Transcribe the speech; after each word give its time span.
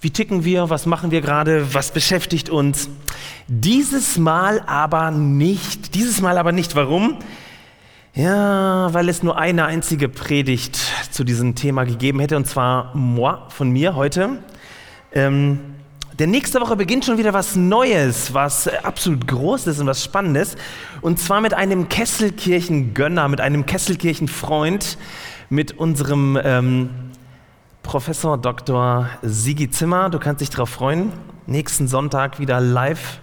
wie 0.00 0.10
ticken 0.10 0.44
wir? 0.44 0.68
Was 0.68 0.86
machen 0.86 1.10
wir 1.10 1.20
gerade? 1.20 1.74
Was 1.74 1.90
beschäftigt 1.90 2.50
uns? 2.50 2.88
Dieses 3.48 4.18
Mal 4.18 4.60
aber 4.66 5.10
nicht. 5.10 5.94
Dieses 5.94 6.20
Mal 6.20 6.36
aber 6.38 6.52
nicht. 6.52 6.74
Warum? 6.76 7.18
Ja, 8.14 8.92
weil 8.92 9.08
es 9.08 9.22
nur 9.22 9.38
eine 9.38 9.66
einzige 9.66 10.08
Predigt 10.08 10.78
zu 11.10 11.22
diesem 11.22 11.54
Thema 11.54 11.84
gegeben 11.84 12.18
hätte, 12.20 12.36
und 12.36 12.46
zwar 12.46 12.94
moi, 12.96 13.36
von 13.50 13.70
mir 13.70 13.94
heute. 13.94 14.42
Ähm, 15.12 15.60
denn 16.18 16.30
nächste 16.30 16.60
Woche 16.62 16.76
beginnt 16.76 17.04
schon 17.04 17.18
wieder 17.18 17.34
was 17.34 17.56
Neues, 17.56 18.32
was 18.32 18.68
absolut 18.68 19.26
Großes 19.26 19.80
und 19.80 19.86
was 19.86 20.02
Spannendes. 20.02 20.56
Und 21.02 21.18
zwar 21.18 21.42
mit 21.42 21.52
einem 21.52 21.90
Kesselkirchen-Gönner, 21.90 23.28
mit 23.28 23.42
einem 23.42 23.66
Kesselkirchen-Freund, 23.66 24.96
mit 25.50 25.78
unserem 25.78 26.38
ähm, 26.42 26.90
Professor 27.86 28.36
Dr. 28.36 29.08
Sigi 29.22 29.70
Zimmer. 29.70 30.10
Du 30.10 30.18
kannst 30.18 30.40
dich 30.40 30.50
darauf 30.50 30.68
freuen. 30.68 31.12
Nächsten 31.46 31.86
Sonntag 31.86 32.40
wieder 32.40 32.60
live 32.60 33.20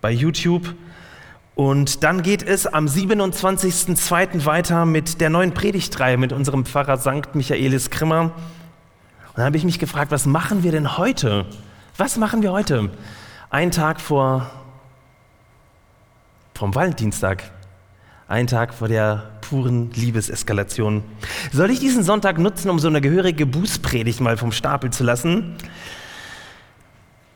bei 0.00 0.10
YouTube. 0.10 0.74
Und 1.54 2.02
dann 2.02 2.22
geht 2.22 2.42
es 2.42 2.66
am 2.66 2.86
27.02. 2.86 4.46
weiter 4.46 4.86
mit 4.86 5.20
der 5.20 5.28
neuen 5.28 5.52
Predigtreihe 5.52 6.16
mit 6.16 6.32
unserem 6.32 6.64
Pfarrer 6.64 6.96
St. 6.96 7.34
Michaelis 7.34 7.90
Krimmer. 7.90 8.22
Und 8.22 8.32
dann 9.36 9.44
habe 9.44 9.58
ich 9.58 9.64
mich 9.64 9.78
gefragt, 9.78 10.10
was 10.10 10.24
machen 10.24 10.62
wir 10.62 10.72
denn 10.72 10.96
heute? 10.96 11.44
Was 11.98 12.16
machen 12.16 12.42
wir 12.42 12.52
heute? 12.52 12.90
Ein 13.50 13.70
Tag 13.70 14.00
vor 14.00 14.50
vom 16.54 16.74
Valentinstag. 16.74 17.44
Ein 18.28 18.48
Tag 18.48 18.74
vor 18.74 18.88
der 18.88 19.30
puren 19.40 19.92
Liebeseskalation. 19.92 21.04
Soll 21.52 21.70
ich 21.70 21.78
diesen 21.78 22.02
Sonntag 22.02 22.38
nutzen, 22.38 22.70
um 22.70 22.80
so 22.80 22.88
eine 22.88 23.00
gehörige 23.00 23.46
Bußpredigt 23.46 24.20
mal 24.20 24.36
vom 24.36 24.50
Stapel 24.50 24.90
zu 24.90 25.04
lassen? 25.04 25.54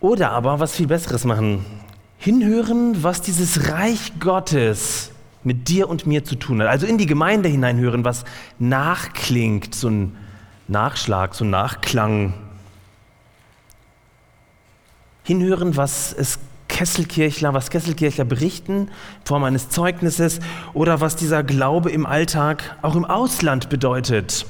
Oder 0.00 0.33
aber 0.33 0.58
was 0.58 0.74
viel 0.74 0.88
Besseres 0.88 1.24
machen? 1.24 1.64
Hinhören, 2.18 3.05
was 3.05 3.22
dieses 3.22 3.70
Reich 3.70 4.14
Gottes 4.18 5.12
mit 5.44 5.68
dir 5.68 5.88
und 5.88 6.08
mir 6.08 6.24
zu 6.24 6.34
tun 6.34 6.61
hat. 6.61 6.66
Also 6.66 6.86
in 6.86 6.98
die 6.98 7.06
Gemeinde 7.06 7.48
hineinhören, 7.48 8.05
was 8.05 8.24
nachklingt, 8.58 9.77
so 9.77 9.88
ein 9.88 10.16
Nachschlag, 10.66 11.36
so 11.36 11.45
ein 11.45 11.51
Nachklang. 11.51 12.34
Hinhören, 15.22 15.77
was 15.77 16.12
es 16.12 16.40
Kesselkirchler, 16.80 17.52
was 17.52 17.68
Kesselkirchler 17.68 18.24
berichten 18.24 18.89
in 18.89 19.27
Form 19.27 19.45
eines 19.45 19.68
Zeugnisses 19.68 20.41
oder 20.73 21.02
was 21.02 21.14
dieser 21.14 21.42
Glaube 21.42 21.91
im 21.91 22.07
Alltag 22.07 22.74
auch 22.80 22.96
im 22.96 23.05
Ausland 23.05 23.68
bedeutet. 23.68 24.46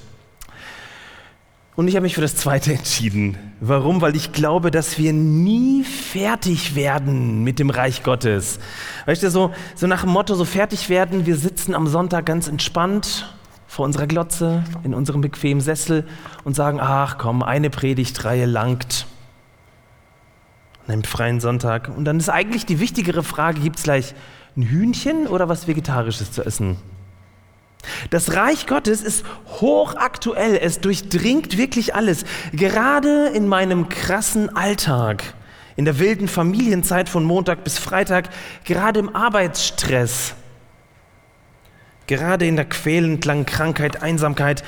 Und 1.74 1.88
ich 1.88 1.96
habe 1.96 2.04
mich 2.04 2.14
für 2.14 2.20
das 2.20 2.36
Zweite 2.36 2.72
entschieden. 2.74 3.36
Warum? 3.58 4.00
Weil 4.00 4.14
ich 4.14 4.30
glaube, 4.30 4.70
dass 4.70 4.96
wir 4.96 5.12
nie 5.12 5.82
fertig 5.82 6.76
werden 6.76 7.42
mit 7.42 7.58
dem 7.58 7.68
Reich 7.68 8.04
Gottes. 8.04 8.60
Weißt 9.06 9.24
du, 9.24 9.30
so, 9.32 9.50
so 9.74 9.88
nach 9.88 10.02
dem 10.02 10.10
Motto, 10.10 10.36
so 10.36 10.44
fertig 10.44 10.88
werden, 10.88 11.26
wir 11.26 11.34
sitzen 11.34 11.74
am 11.74 11.88
Sonntag 11.88 12.26
ganz 12.26 12.46
entspannt 12.46 13.34
vor 13.66 13.84
unserer 13.84 14.06
Glotze, 14.06 14.62
in 14.84 14.94
unserem 14.94 15.20
bequemen 15.20 15.60
Sessel 15.60 16.06
und 16.44 16.54
sagen, 16.54 16.78
ach 16.80 17.18
komm, 17.18 17.42
eine 17.42 17.70
Predigtreihe 17.70 18.46
langt 18.46 19.06
an 20.90 20.94
einem 20.94 21.04
freien 21.04 21.40
Sonntag. 21.40 21.88
Und 21.88 22.04
dann 22.04 22.18
ist 22.18 22.28
eigentlich 22.28 22.66
die 22.66 22.80
wichtigere 22.80 23.22
Frage, 23.22 23.60
gibt 23.60 23.78
es 23.78 23.84
gleich 23.84 24.14
ein 24.56 24.62
Hühnchen 24.62 25.28
oder 25.28 25.48
was 25.48 25.68
Vegetarisches 25.68 26.32
zu 26.32 26.44
essen? 26.44 26.76
Das 28.10 28.34
Reich 28.34 28.66
Gottes 28.66 29.02
ist 29.02 29.24
hochaktuell, 29.46 30.58
es 30.60 30.80
durchdringt 30.80 31.56
wirklich 31.56 31.94
alles. 31.94 32.24
Gerade 32.52 33.28
in 33.28 33.46
meinem 33.46 33.88
krassen 33.88 34.54
Alltag, 34.54 35.22
in 35.76 35.84
der 35.84 35.98
wilden 35.98 36.28
Familienzeit 36.28 37.08
von 37.08 37.24
Montag 37.24 37.64
bis 37.64 37.78
Freitag, 37.78 38.28
gerade 38.64 39.00
im 39.00 39.14
Arbeitsstress, 39.14 40.34
gerade 42.06 42.46
in 42.46 42.56
der 42.56 42.66
quälend 42.66 43.24
langen 43.24 43.46
Krankheit, 43.46 44.02
Einsamkeit, 44.02 44.62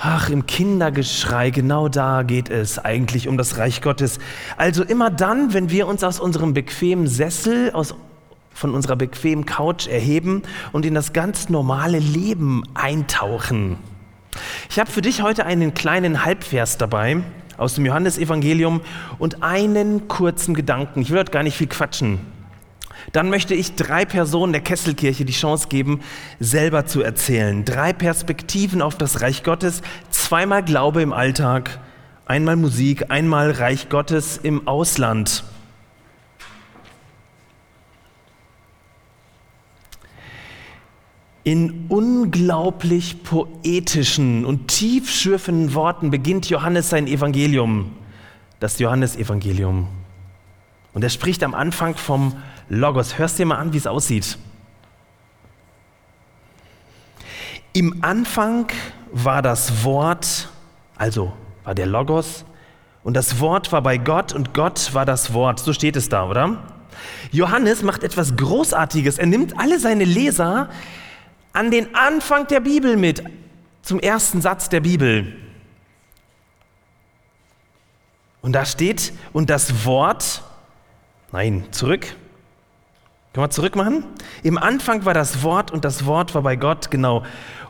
Ach, 0.00 0.30
im 0.30 0.46
Kindergeschrei, 0.46 1.50
genau 1.50 1.88
da 1.88 2.22
geht 2.22 2.50
es 2.50 2.78
eigentlich 2.78 3.26
um 3.26 3.36
das 3.36 3.58
Reich 3.58 3.82
Gottes. 3.82 4.20
Also 4.56 4.84
immer 4.84 5.10
dann, 5.10 5.52
wenn 5.54 5.70
wir 5.70 5.88
uns 5.88 6.04
aus 6.04 6.20
unserem 6.20 6.54
bequemen 6.54 7.08
Sessel, 7.08 7.72
aus, 7.72 7.96
von 8.54 8.74
unserer 8.74 8.94
bequemen 8.94 9.44
Couch 9.44 9.88
erheben 9.88 10.42
und 10.70 10.86
in 10.86 10.94
das 10.94 11.12
ganz 11.12 11.48
normale 11.48 11.98
Leben 11.98 12.62
eintauchen. 12.74 13.76
Ich 14.70 14.78
habe 14.78 14.88
für 14.88 15.02
dich 15.02 15.22
heute 15.22 15.46
einen 15.46 15.74
kleinen 15.74 16.24
Halbvers 16.24 16.78
dabei 16.78 17.20
aus 17.56 17.74
dem 17.74 17.84
Johannesevangelium 17.84 18.82
und 19.18 19.42
einen 19.42 20.06
kurzen 20.06 20.54
Gedanken. 20.54 21.02
Ich 21.02 21.10
will 21.10 21.18
heute 21.18 21.32
gar 21.32 21.42
nicht 21.42 21.56
viel 21.56 21.66
quatschen 21.66 22.20
dann 23.12 23.30
möchte 23.30 23.54
ich 23.54 23.74
drei 23.74 24.04
Personen 24.04 24.52
der 24.52 24.62
Kesselkirche 24.62 25.24
die 25.24 25.32
Chance 25.32 25.68
geben, 25.68 26.00
selber 26.40 26.86
zu 26.86 27.02
erzählen. 27.02 27.64
Drei 27.64 27.92
Perspektiven 27.92 28.82
auf 28.82 28.96
das 28.96 29.20
Reich 29.20 29.42
Gottes, 29.42 29.82
zweimal 30.10 30.62
Glaube 30.62 31.02
im 31.02 31.12
Alltag, 31.12 31.78
einmal 32.26 32.56
Musik, 32.56 33.10
einmal 33.10 33.50
Reich 33.50 33.88
Gottes 33.88 34.36
im 34.36 34.68
Ausland. 34.68 35.44
In 41.44 41.86
unglaublich 41.88 43.22
poetischen 43.22 44.44
und 44.44 44.68
tiefschürfenden 44.68 45.72
Worten 45.72 46.10
beginnt 46.10 46.50
Johannes 46.50 46.90
sein 46.90 47.06
Evangelium, 47.06 47.92
das 48.60 48.78
Johannesevangelium. 48.78 49.88
Und 50.92 51.04
er 51.04 51.08
spricht 51.08 51.42
am 51.42 51.54
Anfang 51.54 51.96
vom 51.96 52.36
Logos. 52.68 53.18
Hörst 53.18 53.38
dir 53.38 53.46
mal 53.46 53.56
an, 53.56 53.72
wie 53.72 53.78
es 53.78 53.86
aussieht. 53.86 54.38
Im 57.72 58.02
Anfang 58.02 58.66
war 59.12 59.42
das 59.42 59.84
Wort, 59.84 60.48
also 60.96 61.32
war 61.64 61.74
der 61.74 61.86
Logos, 61.86 62.44
und 63.04 63.14
das 63.14 63.40
Wort 63.40 63.72
war 63.72 63.82
bei 63.82 63.96
Gott 63.96 64.32
und 64.32 64.52
Gott 64.52 64.92
war 64.94 65.06
das 65.06 65.32
Wort. 65.32 65.60
So 65.60 65.72
steht 65.72 65.96
es 65.96 66.08
da, 66.08 66.28
oder? 66.28 66.58
Johannes 67.30 67.82
macht 67.82 68.02
etwas 68.02 68.36
Großartiges. 68.36 69.18
Er 69.18 69.26
nimmt 69.26 69.58
alle 69.58 69.78
seine 69.78 70.04
Leser 70.04 70.68
an 71.52 71.70
den 71.70 71.94
Anfang 71.94 72.46
der 72.48 72.60
Bibel 72.60 72.96
mit, 72.96 73.22
zum 73.82 74.00
ersten 74.00 74.42
Satz 74.42 74.68
der 74.68 74.80
Bibel. 74.80 75.36
Und 78.42 78.52
da 78.52 78.64
steht, 78.64 79.12
und 79.32 79.50
das 79.50 79.84
Wort, 79.84 80.42
nein, 81.32 81.64
zurück, 81.70 82.14
können 83.32 83.44
wir 83.44 83.50
zurückmachen? 83.50 84.04
Im 84.42 84.58
Anfang 84.58 85.04
war 85.04 85.14
das 85.14 85.42
Wort 85.42 85.70
und 85.70 85.84
das 85.84 86.06
Wort 86.06 86.34
war 86.34 86.42
bei 86.42 86.56
Gott, 86.56 86.90
genau. 86.90 87.24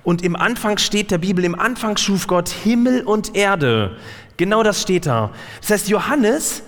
Und 0.05 0.22
im 0.22 0.37
Anfang 0.37 0.78
steht 0.78 1.10
der 1.10 1.19
Bibel, 1.19 1.44
im 1.44 1.58
Anfang 1.58 1.96
schuf 1.96 2.26
Gott 2.26 2.49
Himmel 2.49 3.02
und 3.02 3.37
Erde. 3.37 3.96
Genau 4.37 4.62
das 4.62 4.81
steht 4.81 5.06
da. 5.06 5.31
Das 5.60 5.70
heißt, 5.70 5.88
Johannes 5.88 6.62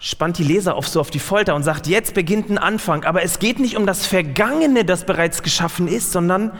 spannt 0.00 0.36
die 0.36 0.44
Leser 0.44 0.74
auf 0.74 0.86
so 0.86 1.00
auf 1.00 1.10
die 1.10 1.20
Folter 1.20 1.54
und 1.54 1.62
sagt, 1.62 1.86
jetzt 1.86 2.12
beginnt 2.12 2.50
ein 2.50 2.58
Anfang. 2.58 3.04
Aber 3.04 3.22
es 3.22 3.38
geht 3.38 3.58
nicht 3.58 3.76
um 3.76 3.86
das 3.86 4.04
Vergangene, 4.04 4.84
das 4.84 5.06
bereits 5.06 5.42
geschaffen 5.42 5.88
ist, 5.88 6.12
sondern 6.12 6.52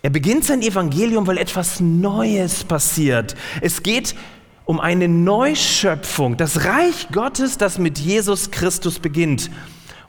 er 0.00 0.10
beginnt 0.10 0.44
sein 0.44 0.62
Evangelium, 0.62 1.26
weil 1.26 1.36
etwas 1.36 1.80
Neues 1.80 2.64
passiert. 2.64 3.34
Es 3.60 3.82
geht 3.82 4.12
um 4.12 4.20
eine 4.80 5.08
Neuschöpfung, 5.08 6.36
das 6.36 6.64
Reich 6.64 7.08
Gottes, 7.12 7.56
das 7.56 7.78
mit 7.78 7.98
Jesus 7.98 8.50
Christus 8.50 8.98
beginnt. 8.98 9.50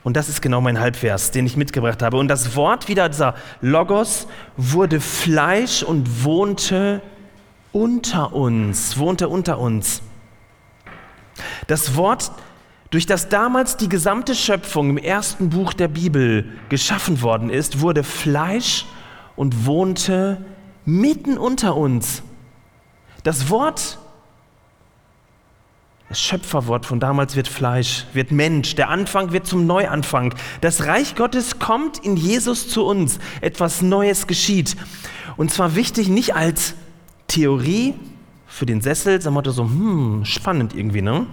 Und 0.02 0.16
das 0.16 0.28
ist 0.28 0.42
genau 0.42 0.60
mein 0.60 0.80
Halbvers, 0.80 1.30
den 1.30 1.46
ich 1.46 1.56
mitgebracht 1.56 2.02
habe. 2.02 2.16
Und 2.16 2.28
das 2.28 2.56
Wort 2.56 2.88
wieder, 2.88 3.08
dieser 3.08 3.34
Logos, 3.60 4.26
wurde 4.56 5.00
Fleisch 5.00 5.82
und 5.82 6.24
wohnte 6.24 7.02
unter 7.72 8.32
uns, 8.32 8.98
wohnte 8.98 9.28
unter 9.28 9.58
uns. 9.58 10.02
Das 11.66 11.94
Wort, 11.94 12.32
durch 12.90 13.06
das 13.06 13.28
damals 13.28 13.76
die 13.76 13.88
gesamte 13.88 14.34
Schöpfung 14.34 14.90
im 14.90 14.98
ersten 14.98 15.50
Buch 15.50 15.72
der 15.72 15.88
Bibel 15.88 16.46
geschaffen 16.68 17.22
worden 17.22 17.50
ist, 17.50 17.80
wurde 17.80 18.02
Fleisch 18.02 18.86
und 19.36 19.66
wohnte 19.66 20.44
mitten 20.84 21.38
unter 21.38 21.76
uns. 21.76 22.22
Das 23.24 23.50
Wort 23.50 23.98
das 26.08 26.20
Schöpferwort 26.20 26.86
von 26.86 27.00
damals 27.00 27.36
wird 27.36 27.48
Fleisch, 27.48 28.06
wird 28.14 28.32
Mensch. 28.32 28.74
Der 28.74 28.88
Anfang 28.88 29.32
wird 29.32 29.46
zum 29.46 29.66
Neuanfang. 29.66 30.34
Das 30.62 30.86
Reich 30.86 31.16
Gottes 31.16 31.58
kommt 31.58 31.98
in 31.98 32.16
Jesus 32.16 32.68
zu 32.68 32.84
uns. 32.86 33.18
Etwas 33.42 33.82
Neues 33.82 34.26
geschieht. 34.26 34.76
Und 35.36 35.52
zwar 35.52 35.74
wichtig 35.74 36.08
nicht 36.08 36.34
als 36.34 36.74
Theorie 37.26 37.94
für 38.46 38.64
den 38.64 38.80
Sessel, 38.80 39.22
wir 39.22 39.52
so, 39.52 39.64
hm, 39.64 40.24
spannend 40.24 40.74
irgendwie, 40.74 41.02
ne? 41.02 41.26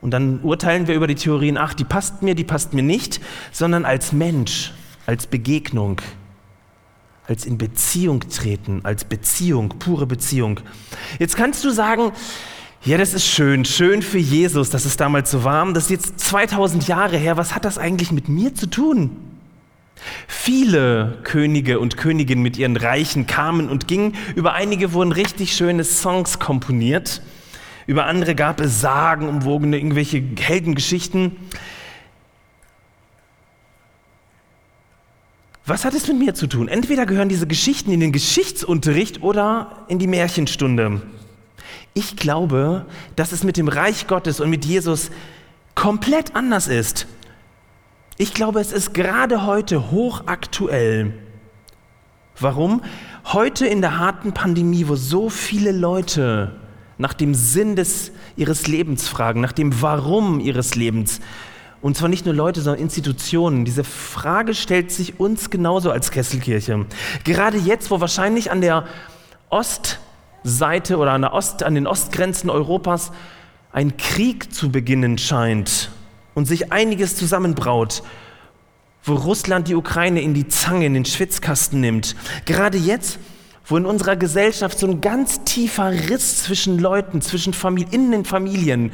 Und 0.00 0.12
dann 0.12 0.40
urteilen 0.42 0.86
wir 0.86 0.94
über 0.94 1.06
die 1.06 1.14
Theorien, 1.16 1.58
ach, 1.58 1.74
die 1.74 1.84
passt 1.84 2.22
mir, 2.22 2.34
die 2.34 2.44
passt 2.44 2.74
mir 2.74 2.82
nicht, 2.82 3.20
sondern 3.50 3.84
als 3.84 4.12
Mensch, 4.12 4.72
als 5.06 5.26
Begegnung, 5.26 6.00
als 7.26 7.44
in 7.44 7.58
Beziehung 7.58 8.20
treten, 8.28 8.84
als 8.84 9.04
Beziehung, 9.04 9.70
pure 9.78 10.06
Beziehung. 10.06 10.60
Jetzt 11.18 11.36
kannst 11.36 11.64
du 11.64 11.70
sagen, 11.70 12.12
ja, 12.84 12.98
das 12.98 13.14
ist 13.14 13.26
schön, 13.26 13.64
schön 13.64 14.02
für 14.02 14.18
Jesus, 14.18 14.70
dass 14.70 14.84
es 14.84 14.96
damals 14.96 15.30
so 15.30 15.44
warm, 15.44 15.72
das 15.72 15.84
ist 15.84 15.90
jetzt 15.90 16.20
2000 16.20 16.88
Jahre 16.88 17.16
her, 17.16 17.36
was 17.36 17.54
hat 17.54 17.64
das 17.64 17.78
eigentlich 17.78 18.10
mit 18.10 18.28
mir 18.28 18.54
zu 18.54 18.66
tun? 18.66 19.16
Viele 20.26 21.18
Könige 21.22 21.78
und 21.78 21.96
Königinnen 21.96 22.42
mit 22.42 22.56
ihren 22.56 22.76
Reichen 22.76 23.28
kamen 23.28 23.68
und 23.68 23.86
gingen, 23.86 24.16
über 24.34 24.54
einige 24.54 24.92
wurden 24.94 25.12
richtig 25.12 25.54
schöne 25.54 25.84
Songs 25.84 26.40
komponiert, 26.40 27.22
über 27.86 28.06
andere 28.06 28.34
gab 28.34 28.60
es 28.60 28.80
sagenumwogene 28.80 29.76
irgendwelche 29.76 30.20
Heldengeschichten. 30.40 31.36
Was 35.66 35.84
hat 35.84 35.94
es 35.94 36.08
mit 36.08 36.18
mir 36.18 36.34
zu 36.34 36.48
tun? 36.48 36.66
Entweder 36.66 37.06
gehören 37.06 37.28
diese 37.28 37.46
Geschichten 37.46 37.92
in 37.92 38.00
den 38.00 38.10
Geschichtsunterricht 38.10 39.22
oder 39.22 39.84
in 39.86 40.00
die 40.00 40.08
Märchenstunde. 40.08 41.00
Ich 41.94 42.16
glaube, 42.16 42.86
dass 43.16 43.32
es 43.32 43.44
mit 43.44 43.56
dem 43.56 43.68
Reich 43.68 44.06
Gottes 44.06 44.40
und 44.40 44.50
mit 44.50 44.64
Jesus 44.64 45.10
komplett 45.74 46.34
anders 46.34 46.68
ist. 46.68 47.06
Ich 48.16 48.34
glaube, 48.34 48.60
es 48.60 48.72
ist 48.72 48.94
gerade 48.94 49.46
heute 49.46 49.90
hochaktuell. 49.90 51.14
Warum? 52.38 52.82
Heute 53.24 53.66
in 53.66 53.80
der 53.80 53.98
harten 53.98 54.32
Pandemie, 54.32 54.88
wo 54.88 54.96
so 54.96 55.28
viele 55.28 55.72
Leute 55.72 56.56
nach 56.98 57.14
dem 57.14 57.34
Sinn 57.34 57.76
des, 57.76 58.12
ihres 58.36 58.66
Lebens 58.66 59.08
fragen, 59.08 59.40
nach 59.40 59.52
dem 59.52 59.82
Warum 59.82 60.40
ihres 60.40 60.74
Lebens, 60.74 61.20
und 61.80 61.96
zwar 61.96 62.08
nicht 62.08 62.24
nur 62.24 62.34
Leute, 62.34 62.60
sondern 62.62 62.80
Institutionen. 62.80 63.64
Diese 63.64 63.82
Frage 63.82 64.54
stellt 64.54 64.92
sich 64.92 65.18
uns 65.18 65.50
genauso 65.50 65.90
als 65.90 66.12
Kesselkirche. 66.12 66.86
Gerade 67.24 67.58
jetzt, 67.58 67.90
wo 67.90 68.00
wahrscheinlich 68.00 68.50
an 68.52 68.60
der 68.60 68.86
Ost- 69.50 69.98
Seite 70.44 70.98
oder 70.98 71.12
an, 71.12 71.24
Ost, 71.24 71.62
an 71.62 71.74
den 71.74 71.86
Ostgrenzen 71.86 72.50
Europas 72.50 73.12
ein 73.72 73.96
Krieg 73.96 74.52
zu 74.52 74.70
beginnen 74.70 75.18
scheint 75.18 75.90
und 76.34 76.46
sich 76.46 76.72
einiges 76.72 77.16
zusammenbraut, 77.16 78.02
wo 79.04 79.14
Russland 79.14 79.68
die 79.68 79.74
Ukraine 79.74 80.20
in 80.20 80.34
die 80.34 80.48
Zange, 80.48 80.86
in 80.86 80.94
den 80.94 81.04
Schwitzkasten 81.04 81.80
nimmt. 81.80 82.14
Gerade 82.44 82.78
jetzt, 82.78 83.18
wo 83.66 83.76
in 83.76 83.86
unserer 83.86 84.16
Gesellschaft 84.16 84.78
so 84.78 84.86
ein 84.86 85.00
ganz 85.00 85.44
tiefer 85.44 85.90
Riss 85.90 86.44
zwischen 86.44 86.78
Leuten, 86.78 87.20
zwischen 87.20 87.54
Familien, 87.54 87.92
in 87.92 88.10
den 88.10 88.24
Familien 88.24 88.92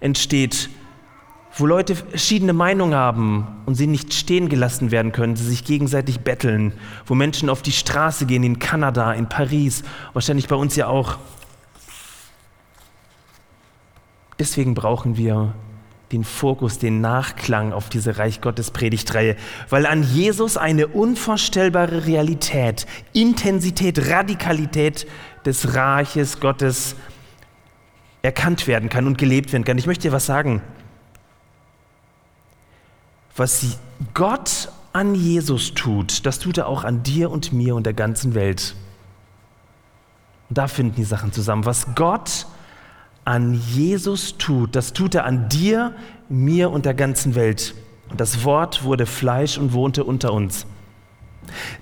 entsteht, 0.00 0.70
wo 1.56 1.66
Leute 1.66 1.94
verschiedene 1.94 2.52
Meinungen 2.52 2.94
haben 2.94 3.46
und 3.66 3.74
sie 3.74 3.86
nicht 3.86 4.14
stehen 4.14 4.48
gelassen 4.48 4.90
werden 4.90 5.12
können, 5.12 5.36
sie 5.36 5.44
sich 5.44 5.64
gegenseitig 5.64 6.20
betteln, 6.20 6.72
wo 7.06 7.14
Menschen 7.14 7.50
auf 7.50 7.62
die 7.62 7.72
Straße 7.72 8.26
gehen 8.26 8.42
in 8.42 8.58
Kanada, 8.58 9.12
in 9.12 9.28
Paris, 9.28 9.82
wahrscheinlich 10.14 10.48
bei 10.48 10.56
uns 10.56 10.76
ja 10.76 10.86
auch. 10.86 11.18
Deswegen 14.38 14.74
brauchen 14.74 15.16
wir 15.16 15.54
den 16.10 16.24
Fokus, 16.24 16.78
den 16.78 17.00
Nachklang 17.00 17.72
auf 17.72 17.88
diese 17.88 18.18
Reich 18.18 18.40
Gottes 18.40 18.70
Predigtreihe, 18.70 19.36
weil 19.70 19.86
an 19.86 20.02
Jesus 20.02 20.56
eine 20.56 20.88
unvorstellbare 20.88 22.06
Realität, 22.06 22.86
Intensität, 23.12 24.10
Radikalität 24.10 25.06
des 25.44 25.74
Reiches 25.74 26.40
Gottes 26.40 26.96
erkannt 28.22 28.66
werden 28.66 28.88
kann 28.88 29.06
und 29.06 29.18
gelebt 29.18 29.52
werden 29.52 29.64
kann. 29.64 29.78
Ich 29.78 29.86
möchte 29.86 30.08
dir 30.08 30.12
was 30.12 30.26
sagen 30.26 30.62
was 33.36 33.78
Gott 34.14 34.68
an 34.92 35.14
Jesus 35.14 35.72
tut, 35.74 36.26
das 36.26 36.38
tut 36.38 36.58
er 36.58 36.66
auch 36.66 36.84
an 36.84 37.02
dir 37.02 37.30
und 37.30 37.52
mir 37.52 37.74
und 37.74 37.86
der 37.86 37.94
ganzen 37.94 38.34
Welt. 38.34 38.74
Und 40.48 40.58
da 40.58 40.68
finden 40.68 40.96
die 40.96 41.04
Sachen 41.04 41.32
zusammen. 41.32 41.64
Was 41.64 41.94
Gott 41.94 42.46
an 43.24 43.54
Jesus 43.54 44.36
tut, 44.36 44.76
das 44.76 44.92
tut 44.92 45.14
er 45.14 45.24
an 45.24 45.48
dir, 45.48 45.94
mir 46.28 46.70
und 46.70 46.84
der 46.84 46.94
ganzen 46.94 47.34
Welt. 47.34 47.74
Und 48.10 48.20
das 48.20 48.44
Wort 48.44 48.84
wurde 48.84 49.06
Fleisch 49.06 49.56
und 49.56 49.72
wohnte 49.72 50.04
unter 50.04 50.32
uns. 50.32 50.66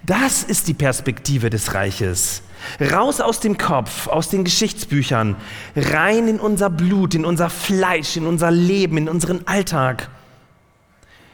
Das 0.05 0.43
ist 0.45 0.69
die 0.69 0.75
Perspektive 0.75 1.51
des 1.51 1.75
Reiches. 1.75 2.43
Raus 2.81 3.21
aus 3.21 3.41
dem 3.41 3.59
Kopf, 3.59 4.07
aus 4.07 4.29
den 4.29 4.45
Geschichtsbüchern, 4.45 5.37
rein 5.75 6.29
in 6.29 6.39
unser 6.39 6.71
Blut, 6.71 7.15
in 7.15 7.25
unser 7.25 7.51
Fleisch, 7.51 8.17
in 8.17 8.27
unser 8.27 8.51
Leben, 8.51 8.97
in 8.97 9.09
unseren 9.09 9.47
Alltag. 9.47 10.09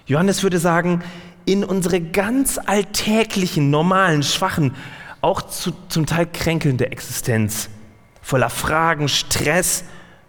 Johannes 0.06 0.42
würde 0.42 0.58
sagen, 0.58 1.02
in 1.44 1.64
unsere 1.64 2.00
ganz 2.00 2.58
alltäglichen, 2.58 3.70
normalen, 3.70 4.22
schwachen, 4.22 4.74
auch 5.20 5.42
zu, 5.42 5.72
zum 5.88 6.06
Teil 6.06 6.26
kränkelnde 6.26 6.90
Existenz, 6.90 7.68
voller 8.22 8.50
Fragen, 8.50 9.08
Stress, 9.08 9.84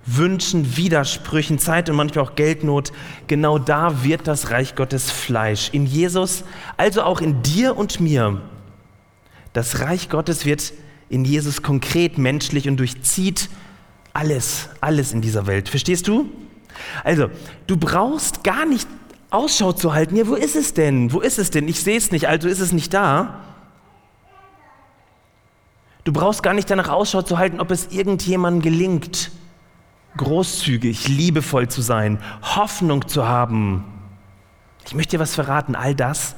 Wünschen, 0.05 0.77
Widersprüchen, 0.77 1.59
Zeit 1.59 1.89
und 1.89 1.95
manchmal 1.97 2.25
auch 2.25 2.35
Geldnot, 2.35 2.93
genau 3.27 3.59
da 3.59 4.03
wird 4.03 4.25
das 4.25 4.51
Reich 4.51 4.75
Gottes 4.75 5.11
Fleisch. 5.11 5.69
In 5.73 5.85
Jesus, 5.85 6.43
also 6.77 7.03
auch 7.03 7.19
in 7.19 7.43
dir 7.43 7.77
und 7.77 7.99
mir. 7.99 8.41
Das 9.53 9.81
Reich 9.81 10.09
Gottes 10.09 10.45
wird 10.45 10.73
in 11.09 11.25
Jesus 11.25 11.61
konkret, 11.61 12.17
menschlich 12.17 12.69
und 12.69 12.77
durchzieht 12.77 13.49
alles, 14.13 14.69
alles 14.81 15.11
in 15.11 15.21
dieser 15.21 15.45
Welt. 15.45 15.67
Verstehst 15.69 16.07
du? 16.07 16.29
Also, 17.03 17.29
du 17.67 17.75
brauchst 17.75 18.43
gar 18.43 18.65
nicht 18.65 18.87
Ausschau 19.29 19.73
zu 19.73 19.93
halten. 19.93 20.15
Ja, 20.15 20.27
wo 20.27 20.35
ist 20.35 20.55
es 20.55 20.73
denn? 20.73 21.11
Wo 21.11 21.19
ist 21.19 21.37
es 21.37 21.51
denn? 21.51 21.67
Ich 21.67 21.81
sehe 21.81 21.97
es 21.97 22.11
nicht, 22.11 22.27
also 22.27 22.47
ist 22.47 22.59
es 22.59 22.71
nicht 22.71 22.93
da. 22.93 23.41
Du 26.03 26.13
brauchst 26.13 26.41
gar 26.41 26.53
nicht 26.53 26.69
danach 26.69 26.87
Ausschau 26.87 27.21
zu 27.21 27.37
halten, 27.37 27.59
ob 27.59 27.69
es 27.69 27.87
irgendjemandem 27.91 28.61
gelingt, 28.61 29.31
großzügig, 30.15 31.09
liebevoll 31.09 31.67
zu 31.67 31.81
sein, 31.81 32.19
Hoffnung 32.41 33.07
zu 33.09 33.27
haben. 33.27 33.83
Ich 34.85 34.95
möchte 34.95 35.17
dir 35.17 35.19
was 35.19 35.35
verraten, 35.35 35.75
all 35.75 35.93
das 35.93 36.37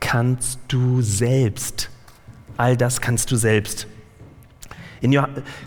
kannst 0.00 0.58
du 0.66 1.00
selbst. 1.00 1.90
All 2.56 2.76
das 2.76 3.00
kannst 3.00 3.30
du 3.30 3.36
selbst. 3.36 3.86
In 5.00 5.16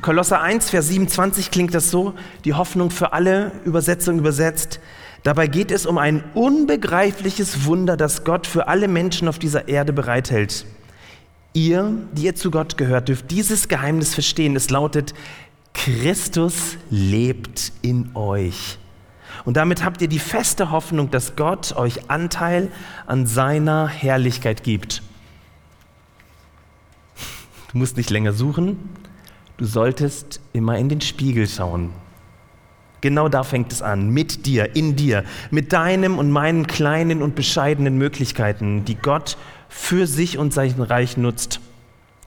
Kolosser 0.01 0.41
1, 0.41 0.70
Vers 0.70 0.89
27 0.89 1.51
klingt 1.51 1.74
das 1.74 1.89
so, 1.89 2.13
die 2.43 2.53
Hoffnung 2.53 2.91
für 2.91 3.13
alle, 3.13 3.53
Übersetzung 3.63 4.20
übersetzt, 4.20 4.81
Dabei 5.24 5.48
geht 5.48 5.72
es 5.72 5.86
um 5.86 5.98
ein 5.98 6.24
unbegreifliches 6.34 7.66
Wunder, 7.66 7.96
das 7.96 8.24
Gott 8.24 8.48
für 8.48 8.68
alle 8.68 8.88
Menschen 8.88 9.28
auf 9.28 9.38
dieser 9.38 9.68
Erde 9.68 9.94
bereithält. 9.94 10.66
Ihr, 11.54 11.94
die 12.13 12.24
ihr 12.24 12.36
zu 12.36 12.50
Gott 12.50 12.78
gehört, 12.78 13.10
dürft 13.10 13.30
dieses 13.30 13.68
Geheimnis 13.68 14.13
verstehen. 14.13 14.56
Es 14.56 14.70
lautet, 14.70 15.13
Christus 15.74 16.78
lebt 16.90 17.72
in 17.82 18.16
euch. 18.16 18.80
Und 19.46 19.58
damit 19.58 19.84
habt 19.84 20.01
ihr 20.01 20.08
die 20.08 20.20
feste 20.20 20.72
Hoffnung, 20.72 21.12
dass 21.12 21.36
Gott 21.36 21.75
euch 21.75 22.10
Anteil 22.10 22.72
an 23.06 23.25
seiner 23.25 23.88
Herrlichkeit 23.88 24.63
gibt. 24.63 25.01
Du 27.72 27.78
musst 27.78 27.98
nicht 27.98 28.10
länger 28.10 28.34
suchen, 28.34 28.78
du 29.58 29.66
solltest 29.66 30.42
immer 30.51 30.78
in 30.78 30.90
den 30.90 31.01
Spiegel 31.01 31.48
schauen. 31.48 31.92
Genau 33.01 33.29
da 33.29 33.43
fängt 33.43 33.72
es 33.74 33.81
an, 33.81 34.10
mit 34.10 34.46
dir, 34.46 34.75
in 34.75 34.96
dir, 34.96 35.24
mit 35.50 35.74
deinem 35.74 36.20
und 36.20 36.29
meinen 36.31 36.67
kleinen 36.67 37.22
und 37.22 37.36
bescheidenen 37.36 37.98
Möglichkeiten, 37.98 38.86
die 38.86 38.96
Gott 38.96 39.38
für 39.70 40.05
sich 40.05 40.38
und 40.38 40.53
sein 40.53 40.79
Reich 40.81 41.17
nutzt. 41.17 41.60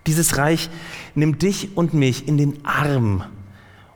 Dieses 0.07 0.37
Reich 0.37 0.69
nimmt 1.15 1.43
dich 1.43 1.77
und 1.77 1.95
mich 1.95 2.27
in 2.27 2.37
den 2.37 2.59
Arm 2.65 3.25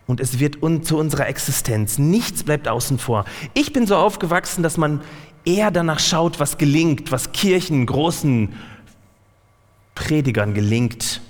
und 0.07 0.21
es 0.21 0.39
wird 0.39 0.63
un 0.63 0.83
zu 0.83 0.97
unserer 0.97 1.29
Existenz. 1.29 1.99
Nichts 1.99 2.43
bleibt 2.43 2.67
außen 2.67 2.99
vor. 2.99 3.25
Ich 3.55 3.73
bin 3.73 3.87
so 3.87 3.97
aufgewachsen, 3.97 4.63
dass 4.63 4.79
man 4.79 5.03
eher 5.45 5.71
danach 5.71 6.01
schaut, 6.01 6.41
was 6.41 6.59
gelingt, 6.59 7.13
was 7.13 7.33
Kirchen, 7.33 7.85
großen 7.87 8.55
Predigern 9.95 10.55
gelingt. 10.55 11.21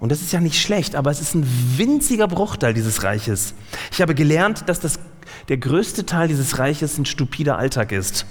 Und 0.00 0.12
das 0.12 0.20
ist 0.20 0.32
ja 0.32 0.40
nicht 0.40 0.60
schlecht, 0.60 0.94
aber 0.94 1.10
es 1.10 1.20
ist 1.20 1.34
ein 1.34 1.46
winziger 1.76 2.28
Bruchteil 2.28 2.72
dieses 2.72 3.02
Reiches. 3.02 3.54
Ich 3.90 4.00
habe 4.00 4.14
gelernt, 4.14 4.68
dass 4.68 4.78
das, 4.78 5.00
der 5.48 5.56
größte 5.56 6.06
Teil 6.06 6.28
dieses 6.28 6.58
Reiches 6.58 6.98
ein 6.98 7.04
stupider 7.04 7.58
Alltag 7.58 7.90
ist. 7.90 8.24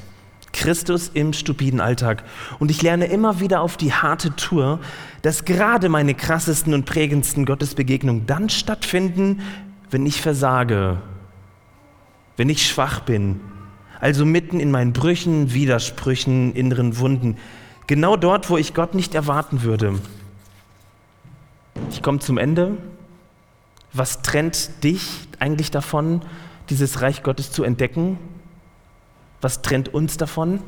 Christus 0.54 1.12
im 1.14 1.34
stupiden 1.34 1.82
Alltag. 1.82 2.24
Und 2.58 2.72
ich 2.72 2.82
lerne 2.82 3.06
immer 3.06 3.40
wieder 3.42 3.62
auf 3.62 3.76
die 3.76 3.94
harte 3.94 4.36
Tour, 4.36 4.80
dass 5.22 5.46
gerade 5.46 5.90
meine 5.90 6.16
krassesten 6.16 6.74
und 6.74 6.86
prägendsten 6.86 7.46
Gottesbegegnungen 7.46 8.26
dann 8.26 8.50
stattfinden, 8.50 9.42
wenn 9.92 10.06
ich 10.06 10.22
versage, 10.22 10.98
wenn 12.38 12.50
ich 12.50 12.66
schwach 12.66 13.02
bin, 13.02 13.42
also 14.00 14.26
mitten 14.26 14.60
in 14.60 14.72
meinen 14.72 14.94
Brüchen, 14.94 15.54
Widersprüchen, 15.54 16.54
inneren 16.54 16.98
Wunden, 16.98 17.38
genau 17.88 18.16
dort, 18.16 18.50
wo 18.50 18.58
ich 18.58 18.74
Gott 18.74 18.96
nicht 18.96 19.16
erwarten 19.16 19.64
würde. 19.64 19.96
Ich 21.98 22.04
komme 22.04 22.20
zum 22.20 22.38
Ende. 22.38 22.78
Was 23.92 24.22
trennt 24.22 24.84
dich 24.84 25.28
eigentlich 25.40 25.72
davon, 25.72 26.22
dieses 26.70 27.02
Reich 27.02 27.24
Gottes 27.24 27.52
zu 27.52 27.64
entdecken? 27.64 28.20
Was 29.42 29.64
trennt 29.64 29.96
uns 29.96 30.16
davon? 30.16 30.62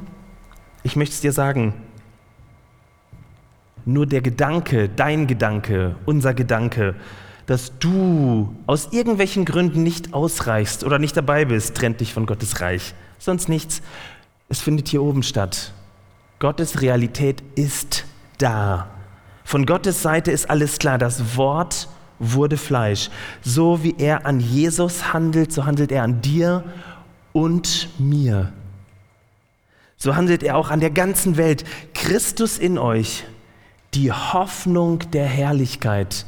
Ich 0.82 0.96
möchte 0.96 1.14
es 1.14 1.22
dir 1.22 1.32
sagen. 1.32 1.76
Nur 3.86 4.08
der 4.08 4.22
Gedanke, 4.22 4.90
dein 4.90 5.28
Gedanke, 5.28 5.98
unser 6.08 6.34
Gedanke, 6.34 6.96
dass 7.46 7.78
du 7.78 8.56
aus 8.66 8.92
irgendwelchen 8.92 9.46
Gründen 9.46 9.84
nicht 9.84 10.16
ausreichst 10.16 10.84
oder 10.84 10.98
nicht 10.98 11.16
dabei 11.16 11.46
bist, 11.46 11.76
trennt 11.76 12.02
dich 12.02 12.12
von 12.12 12.26
Gottes 12.26 12.60
Reich. 12.60 12.96
Sonst 13.20 13.50
nichts. 13.50 13.84
Es 14.48 14.62
findet 14.62 14.88
hier 14.88 15.04
oben 15.04 15.22
statt. 15.22 15.76
Gottes 16.40 16.82
Realität 16.82 17.44
ist 17.54 18.06
da. 18.40 18.90
Von 19.50 19.66
Gottes 19.66 20.04
Seite 20.04 20.30
ist 20.30 20.48
alles 20.48 20.78
klar. 20.78 21.00
Das 21.00 21.36
Wort 21.36 21.90
wurde 22.20 22.56
Fleisch. 22.56 23.10
So 23.42 23.84
wie 23.84 23.96
er 23.98 24.28
an 24.28 24.40
Jesus 24.40 25.12
handelt, 25.12 25.52
so 25.52 25.66
handelt 25.66 25.92
er 25.92 26.04
an 26.04 26.22
dir 26.22 26.64
und 27.34 27.90
mir. 27.98 28.54
So 29.98 30.16
handelt 30.16 30.44
er 30.44 30.56
auch 30.56 30.70
an 30.70 30.82
der 30.82 30.92
ganzen 30.92 31.36
Welt. 31.36 31.64
Christus 31.96 32.60
in 32.60 32.78
euch, 32.78 33.24
die 33.96 34.12
Hoffnung 34.12 35.00
der 35.14 35.26
Herrlichkeit. 35.26 36.28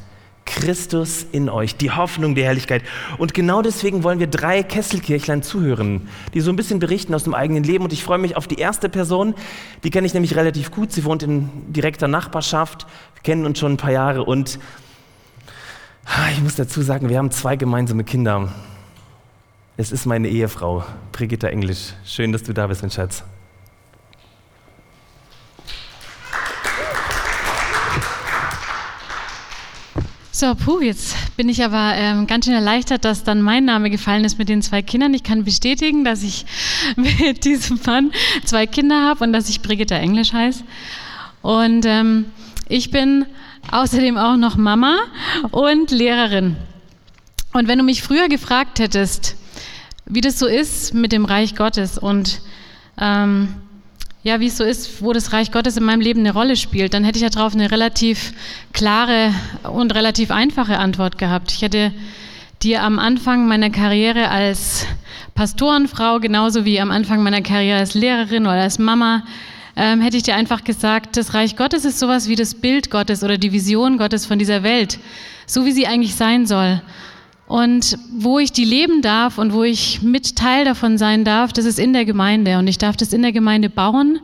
Christus 0.56 1.26
in 1.32 1.50
euch, 1.50 1.76
die 1.76 1.92
Hoffnung 1.92 2.36
der 2.36 2.46
Herrlichkeit. 2.46 2.84
Und 3.18 3.34
genau 3.34 3.62
deswegen 3.62 4.04
wollen 4.04 4.20
wir 4.20 4.28
drei 4.28 4.64
Kesselkirchlein 4.64 5.44
zuhören, 5.44 6.08
die 6.34 6.42
so 6.42 6.52
ein 6.52 6.56
bisschen 6.56 6.80
berichten 6.80 7.14
aus 7.14 7.24
dem 7.24 7.34
eigenen 7.34 7.64
Leben. 7.64 7.84
Und 7.84 7.94
ich 7.94 8.04
freue 8.04 8.18
mich 8.18 8.36
auf 8.36 8.48
die 8.48 8.56
erste 8.60 8.90
Person, 8.90 9.34
die 9.84 9.90
kenne 9.90 10.06
ich 10.06 10.14
nämlich 10.14 10.36
relativ 10.36 10.72
gut. 10.72 10.92
Sie 10.92 11.06
wohnt 11.06 11.24
in 11.24 11.50
direkter 11.72 12.08
Nachbarschaft. 12.08 12.86
Wir 13.16 13.24
kennen 13.24 13.46
uns 13.46 13.60
schon 13.60 13.74
ein 13.74 13.78
paar 13.78 13.92
Jahre 13.92 14.24
und 14.24 14.60
ah, 16.06 16.30
ich 16.34 16.42
muss 16.42 16.56
dazu 16.56 16.82
sagen, 16.82 17.10
wir 17.10 17.18
haben 17.18 17.32
zwei 17.32 17.56
gemeinsame 17.56 18.04
Kinder. 18.04 18.54
Es 19.78 19.92
ist 19.92 20.06
meine 20.06 20.28
Ehefrau, 20.28 20.84
Brigitta 21.12 21.48
Englisch. 21.48 21.94
Schön, 22.06 22.32
dass 22.32 22.44
du 22.44 22.54
da 22.54 22.68
bist, 22.68 22.82
mein 22.82 22.92
Schatz. 22.92 23.24
So, 30.42 30.56
puh, 30.56 30.80
jetzt 30.80 31.16
bin 31.38 31.50
ich 31.50 31.64
aber 31.64 31.94
ähm, 31.94 32.26
ganz 32.26 32.46
schön 32.46 32.56
erleichtert, 32.56 33.06
dass 33.06 33.24
dann 33.24 33.44
mein 33.44 33.64
Name 33.64 33.92
gefallen 33.92 34.26
ist 34.26 34.40
mit 34.40 34.50
den 34.50 34.64
zwei 34.64 34.82
Kindern. 34.82 35.14
Ich 35.14 35.22
kann 35.22 35.44
bestätigen, 35.44 36.04
dass 36.04 36.24
ich 36.24 36.48
mit 36.96 37.46
diesem 37.46 37.80
Mann 37.86 38.12
zwei 38.44 38.66
Kinder 38.66 39.06
habe 39.06 39.24
und 39.24 39.34
dass 39.34 39.50
ich 39.50 39.62
Brigitte 39.62 39.94
Englisch 39.94 40.34
heiße. 40.34 40.64
Und 41.44 41.86
ähm, 41.86 42.26
ich 42.68 42.90
bin 42.90 43.28
außerdem 43.70 44.18
auch 44.18 44.36
noch 44.36 44.58
Mama 44.58 44.98
und 45.52 45.92
Lehrerin. 45.92 46.56
Und 47.54 47.68
wenn 47.68 47.78
du 47.78 47.84
mich 47.84 48.02
früher 48.02 48.28
gefragt 48.28 48.80
hättest, 48.80 49.36
wie 50.08 50.22
das 50.22 50.40
so 50.40 50.48
ist 50.48 50.96
mit 50.96 51.12
dem 51.12 51.26
Reich 51.26 51.54
Gottes 51.54 52.00
und 52.00 52.42
ähm, 53.00 53.50
ja, 54.24 54.40
wie 54.40 54.48
es 54.48 54.58
so 54.58 54.64
ist, 54.64 55.02
wo 55.02 55.14
das 55.14 55.34
Reich 55.34 55.52
Gottes 55.52 55.78
in 55.78 55.84
meinem 55.84 56.02
Leben 56.02 56.20
eine 56.20 56.34
Rolle 56.34 56.56
spielt, 56.56 56.94
dann 56.94 57.04
hätte 57.04 57.18
ich 57.18 57.24
ja 57.24 57.30
darauf 57.30 57.54
eine 57.54 57.72
relativ 57.72 58.34
klare 58.72 59.34
und 59.64 59.96
relativ 59.96 60.30
einfache 60.30 60.78
Antwort 60.78 61.18
gehabt. 61.18 61.52
Ich 61.52 61.62
hätte 61.62 61.92
dir 62.62 62.84
am 62.84 63.00
Anfang 63.00 63.48
meiner 63.48 63.72
Karriere 63.72 64.30
als 64.30 64.86
Pastorenfrau, 65.34 66.20
genauso 66.20 66.66
wie 66.66 66.80
am 66.80 66.92
Anfang 66.92 67.24
meiner 67.24 67.42
Karriere 67.42 67.80
als 67.80 67.96
Lehrerin 67.96 68.44
oder 68.44 68.62
als 68.62 68.78
Mama, 68.78 69.24
ähm, 69.76 70.02
hätte 70.02 70.18
ich 70.18 70.24
dir 70.24 70.36
einfach 70.36 70.64
gesagt, 70.64 71.18
das 71.18 71.34
Reich 71.34 71.56
Gottes 71.56 71.86
ist 71.86 71.98
sowas 71.98 72.28
wie 72.28 72.36
das 72.36 72.54
Bild 72.54 72.92
Gottes 72.92 73.24
oder 73.24 73.38
die 73.38 73.52
Vision 73.52 73.98
Gottes 73.98 74.28
von 74.28 74.38
dieser 74.38 74.62
Welt, 74.62 75.00
so 75.48 75.66
wie 75.66 75.72
sie 75.72 75.88
eigentlich 75.88 76.14
sein 76.14 76.46
soll. 76.46 76.82
Und 77.48 77.98
wo 78.14 78.40
ich 78.40 78.52
die 78.52 78.64
leben 78.64 79.02
darf 79.02 79.38
und 79.38 79.54
wo 79.54 79.64
ich 79.64 80.02
mit 80.02 80.36
Teil 80.36 80.64
davon 80.64 80.98
sein 80.98 81.26
darf, 81.26 81.52
das 81.52 81.66
ist 81.66 81.80
in 81.80 81.92
der 81.92 82.06
Gemeinde. 82.06 82.58
Und 82.58 82.68
ich 82.68 82.78
darf 82.78 82.96
das 82.96 83.12
in 83.12 83.22
der 83.22 83.34
Gemeinde 83.34 83.70
bauen 83.70 84.20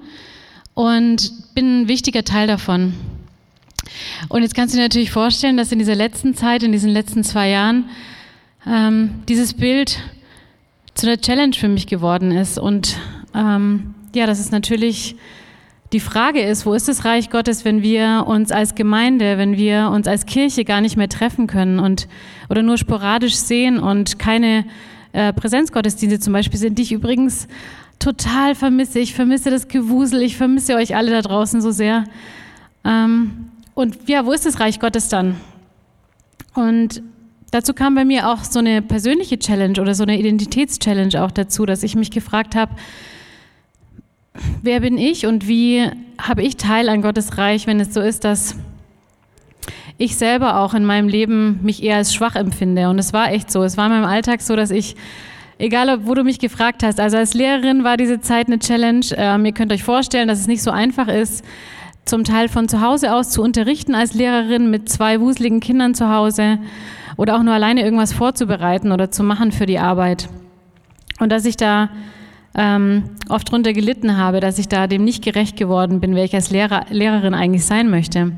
und 0.73 1.33
bin 1.53 1.81
ein 1.81 1.87
wichtiger 1.87 2.23
Teil 2.23 2.47
davon. 2.47 2.93
Und 4.29 4.43
jetzt 4.43 4.55
kannst 4.55 4.73
du 4.73 4.77
dir 4.77 4.83
natürlich 4.83 5.11
vorstellen, 5.11 5.57
dass 5.57 5.71
in 5.71 5.79
dieser 5.79 5.95
letzten 5.95 6.35
Zeit, 6.35 6.63
in 6.63 6.71
diesen 6.71 6.91
letzten 6.91 7.23
zwei 7.23 7.49
Jahren, 7.49 7.89
ähm, 8.65 9.23
dieses 9.27 9.53
Bild 9.53 9.99
zu 10.93 11.07
einer 11.07 11.19
Challenge 11.19 11.53
für 11.53 11.67
mich 11.67 11.87
geworden 11.87 12.31
ist. 12.31 12.59
Und 12.59 12.97
ähm, 13.33 13.93
ja, 14.13 14.25
das 14.25 14.39
ist 14.39 14.51
natürlich 14.51 15.15
die 15.93 15.99
Frage 16.01 16.41
ist, 16.41 16.65
wo 16.65 16.73
ist 16.73 16.87
das 16.87 17.05
Reich 17.05 17.29
Gottes, 17.29 17.63
wenn 17.63 17.81
wir 17.81 18.25
uns 18.27 18.51
als 18.51 18.75
Gemeinde, 18.75 19.37
wenn 19.37 19.55
wir 19.55 19.89
uns 19.93 20.07
als 20.07 20.25
Kirche 20.25 20.65
gar 20.65 20.81
nicht 20.81 20.97
mehr 20.97 21.07
treffen 21.07 21.47
können 21.47 21.79
und 21.79 22.07
oder 22.49 22.61
nur 22.61 22.77
sporadisch 22.77 23.35
sehen 23.35 23.79
und 23.79 24.19
keine 24.19 24.65
äh, 25.13 25.31
Präsenzgottesdienste 25.31 26.19
zum 26.19 26.33
Beispiel 26.33 26.59
sind, 26.59 26.77
die 26.77 26.83
ich 26.83 26.91
übrigens 26.91 27.47
total 27.99 28.53
vermisse. 28.53 28.99
Ich 28.99 29.13
vermisse 29.13 29.49
das 29.49 29.69
Gewusel, 29.69 30.21
ich 30.21 30.35
vermisse 30.35 30.75
euch 30.75 30.95
alle 30.95 31.11
da 31.11 31.21
draußen 31.21 31.61
so 31.61 31.71
sehr. 31.71 32.03
Ähm, 32.83 33.49
und 33.73 34.09
ja, 34.09 34.25
wo 34.25 34.33
ist 34.33 34.45
das 34.45 34.59
Reich 34.59 34.79
Gottes 34.79 35.07
dann? 35.07 35.37
Und 36.53 37.01
dazu 37.51 37.73
kam 37.73 37.95
bei 37.95 38.03
mir 38.03 38.29
auch 38.29 38.43
so 38.43 38.59
eine 38.59 38.81
persönliche 38.81 39.39
Challenge 39.39 39.79
oder 39.79 39.95
so 39.95 40.03
eine 40.03 40.19
Identitätschallenge 40.19 41.23
auch 41.23 41.31
dazu, 41.31 41.65
dass 41.65 41.83
ich 41.83 41.95
mich 41.95 42.11
gefragt 42.11 42.55
habe, 42.55 42.73
wer 44.61 44.79
bin 44.79 44.97
ich 44.97 45.25
und 45.25 45.47
wie 45.47 45.89
habe 46.19 46.41
ich 46.43 46.57
Teil 46.57 46.89
an 46.89 47.01
Gottes 47.01 47.37
Reich, 47.37 47.67
wenn 47.67 47.79
es 47.79 47.93
so 47.93 48.01
ist, 48.01 48.23
dass 48.23 48.55
ich 49.97 50.15
selber 50.15 50.59
auch 50.59 50.73
in 50.73 50.85
meinem 50.85 51.07
Leben 51.07 51.59
mich 51.63 51.83
eher 51.83 51.97
als 51.97 52.13
schwach 52.13 52.35
empfinde. 52.35 52.89
Und 52.89 52.99
es 52.99 53.13
war 53.13 53.31
echt 53.31 53.51
so. 53.51 53.63
Es 53.63 53.77
war 53.77 53.87
in 53.87 53.93
meinem 53.93 54.05
Alltag 54.05 54.41
so, 54.41 54.55
dass 54.55 54.69
ich, 54.69 54.95
egal 55.57 56.05
wo 56.05 56.13
du 56.13 56.23
mich 56.23 56.39
gefragt 56.39 56.83
hast, 56.83 56.99
also 56.99 57.17
als 57.17 57.33
Lehrerin 57.33 57.83
war 57.83 57.97
diese 57.97 58.21
Zeit 58.21 58.47
eine 58.47 58.59
Challenge. 58.59 59.05
Ähm, 59.15 59.45
ihr 59.45 59.53
könnt 59.53 59.71
euch 59.71 59.83
vorstellen, 59.83 60.27
dass 60.27 60.39
es 60.39 60.47
nicht 60.47 60.61
so 60.61 60.71
einfach 60.71 61.07
ist, 61.07 61.43
zum 62.05 62.23
Teil 62.23 62.47
von 62.47 62.69
zu 62.69 62.81
Hause 62.81 63.13
aus 63.13 63.31
zu 63.31 63.41
unterrichten 63.41 63.95
als 63.95 64.13
Lehrerin 64.13 64.69
mit 64.69 64.87
zwei 64.87 65.19
wuseligen 65.19 65.59
Kindern 65.59 65.93
zu 65.93 66.09
Hause 66.09 66.59
oder 67.17 67.35
auch 67.35 67.43
nur 67.43 67.53
alleine 67.53 67.83
irgendwas 67.83 68.13
vorzubereiten 68.13 68.91
oder 68.91 69.11
zu 69.11 69.23
machen 69.23 69.51
für 69.51 69.65
die 69.65 69.79
Arbeit. 69.79 70.29
Und 71.19 71.31
dass 71.31 71.45
ich 71.45 71.57
da 71.57 71.89
ähm, 72.55 73.03
oft 73.29 73.49
darunter 73.49 73.73
gelitten 73.73 74.17
habe, 74.17 74.39
dass 74.39 74.59
ich 74.59 74.67
da 74.67 74.87
dem 74.87 75.03
nicht 75.03 75.23
gerecht 75.23 75.57
geworden 75.57 75.99
bin, 75.99 76.15
wer 76.15 76.23
ich 76.23 76.33
als 76.35 76.49
Lehrer, 76.49 76.85
Lehrerin 76.89 77.33
eigentlich 77.33 77.65
sein 77.65 77.89
möchte. 77.89 78.33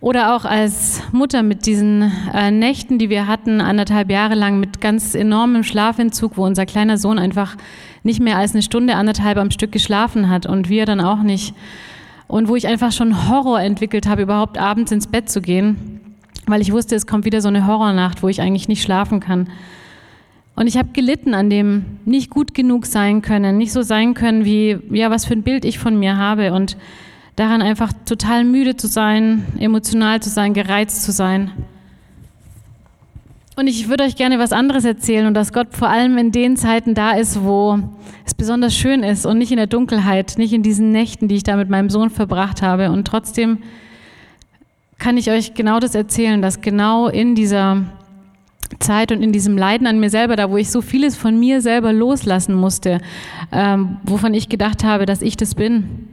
Oder 0.00 0.36
auch 0.36 0.44
als 0.44 1.02
Mutter 1.10 1.42
mit 1.42 1.66
diesen 1.66 2.12
äh, 2.32 2.52
Nächten, 2.52 2.98
die 2.98 3.10
wir 3.10 3.26
hatten, 3.26 3.60
anderthalb 3.60 4.10
Jahre 4.10 4.36
lang 4.36 4.60
mit 4.60 4.80
ganz 4.80 5.16
enormem 5.16 5.64
Schlafentzug, 5.64 6.36
wo 6.36 6.44
unser 6.44 6.66
kleiner 6.66 6.98
Sohn 6.98 7.18
einfach 7.18 7.56
nicht 8.04 8.20
mehr 8.20 8.36
als 8.36 8.52
eine 8.52 8.62
Stunde, 8.62 8.94
anderthalb 8.94 9.38
am 9.38 9.50
Stück 9.50 9.72
geschlafen 9.72 10.28
hat 10.28 10.46
und 10.46 10.68
wir 10.68 10.86
dann 10.86 11.00
auch 11.00 11.22
nicht. 11.22 11.52
Und 12.28 12.48
wo 12.48 12.54
ich 12.54 12.68
einfach 12.68 12.92
schon 12.92 13.28
Horror 13.28 13.60
entwickelt 13.60 14.06
habe, 14.06 14.22
überhaupt 14.22 14.56
abends 14.56 14.92
ins 14.92 15.08
Bett 15.08 15.28
zu 15.28 15.40
gehen, 15.40 16.00
weil 16.46 16.60
ich 16.60 16.72
wusste, 16.72 16.94
es 16.94 17.06
kommt 17.06 17.24
wieder 17.24 17.40
so 17.40 17.48
eine 17.48 17.66
Horrornacht, 17.66 18.22
wo 18.22 18.28
ich 18.28 18.40
eigentlich 18.40 18.68
nicht 18.68 18.82
schlafen 18.82 19.18
kann. 19.18 19.48
Und 20.58 20.66
ich 20.66 20.76
habe 20.76 20.88
gelitten 20.92 21.34
an 21.34 21.50
dem 21.50 21.84
nicht 22.04 22.30
gut 22.30 22.52
genug 22.52 22.84
sein 22.84 23.22
können, 23.22 23.58
nicht 23.58 23.70
so 23.70 23.82
sein 23.82 24.14
können, 24.14 24.44
wie, 24.44 24.76
ja, 24.90 25.08
was 25.08 25.24
für 25.24 25.34
ein 25.34 25.44
Bild 25.44 25.64
ich 25.64 25.78
von 25.78 25.96
mir 25.96 26.16
habe 26.16 26.52
und 26.52 26.76
daran 27.36 27.62
einfach 27.62 27.92
total 28.04 28.42
müde 28.42 28.74
zu 28.74 28.88
sein, 28.88 29.46
emotional 29.60 30.20
zu 30.20 30.30
sein, 30.30 30.54
gereizt 30.54 31.04
zu 31.04 31.12
sein. 31.12 31.52
Und 33.54 33.68
ich 33.68 33.88
würde 33.88 34.02
euch 34.02 34.16
gerne 34.16 34.40
was 34.40 34.50
anderes 34.50 34.84
erzählen 34.84 35.28
und 35.28 35.34
dass 35.34 35.52
Gott 35.52 35.68
vor 35.76 35.90
allem 35.90 36.18
in 36.18 36.32
den 36.32 36.56
Zeiten 36.56 36.92
da 36.92 37.12
ist, 37.12 37.44
wo 37.44 37.78
es 38.26 38.34
besonders 38.34 38.74
schön 38.74 39.04
ist 39.04 39.26
und 39.26 39.38
nicht 39.38 39.52
in 39.52 39.58
der 39.58 39.68
Dunkelheit, 39.68 40.38
nicht 40.38 40.52
in 40.52 40.64
diesen 40.64 40.90
Nächten, 40.90 41.28
die 41.28 41.36
ich 41.36 41.44
da 41.44 41.54
mit 41.54 41.70
meinem 41.70 41.88
Sohn 41.88 42.10
verbracht 42.10 42.62
habe. 42.62 42.90
Und 42.90 43.06
trotzdem 43.06 43.58
kann 44.98 45.16
ich 45.18 45.30
euch 45.30 45.54
genau 45.54 45.78
das 45.78 45.94
erzählen, 45.94 46.42
dass 46.42 46.60
genau 46.60 47.06
in 47.06 47.36
dieser 47.36 47.84
Zeit 48.78 49.12
und 49.12 49.22
in 49.22 49.32
diesem 49.32 49.56
Leiden 49.56 49.86
an 49.86 49.98
mir 49.98 50.10
selber, 50.10 50.36
da 50.36 50.50
wo 50.50 50.56
ich 50.56 50.70
so 50.70 50.80
vieles 50.80 51.16
von 51.16 51.38
mir 51.38 51.60
selber 51.60 51.92
loslassen 51.92 52.54
musste, 52.54 53.00
ähm, 53.52 53.96
wovon 54.04 54.34
ich 54.34 54.48
gedacht 54.48 54.84
habe, 54.84 55.06
dass 55.06 55.22
ich 55.22 55.36
das 55.36 55.54
bin. 55.54 56.08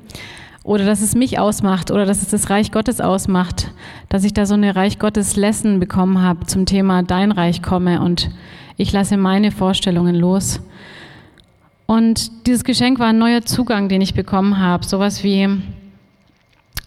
Oder 0.64 0.84
dass 0.86 1.02
es 1.02 1.14
mich 1.14 1.38
ausmacht 1.38 1.92
oder 1.92 2.06
dass 2.06 2.24
es 2.24 2.30
das 2.30 2.50
Reich 2.50 2.72
Gottes 2.72 3.00
ausmacht, 3.00 3.72
dass 4.10 4.24
ich 4.24 4.34
da 4.34 4.48
so 4.48 4.56
eine 4.56 4.76
Reich 4.76 4.98
Gottes 4.98 5.36
Lesson 5.36 5.80
bekommen 5.80 6.24
habe 6.24 6.48
zum 6.48 6.66
Thema 6.66 7.04
Dein 7.04 7.32
Reich 7.32 7.62
komme 7.62 8.02
und 8.02 8.32
ich 8.76 8.92
lasse 8.92 9.16
meine 9.16 9.52
Vorstellungen 9.52 10.16
los. 10.16 10.60
Und 11.86 12.48
dieses 12.48 12.64
Geschenk 12.64 12.98
war 12.98 13.10
ein 13.10 13.20
neuer 13.20 13.44
Zugang, 13.44 13.90
den 13.90 14.02
ich 14.02 14.16
bekommen 14.16 14.60
habe, 14.60 14.84
sowas 14.84 15.24
wie 15.24 15.48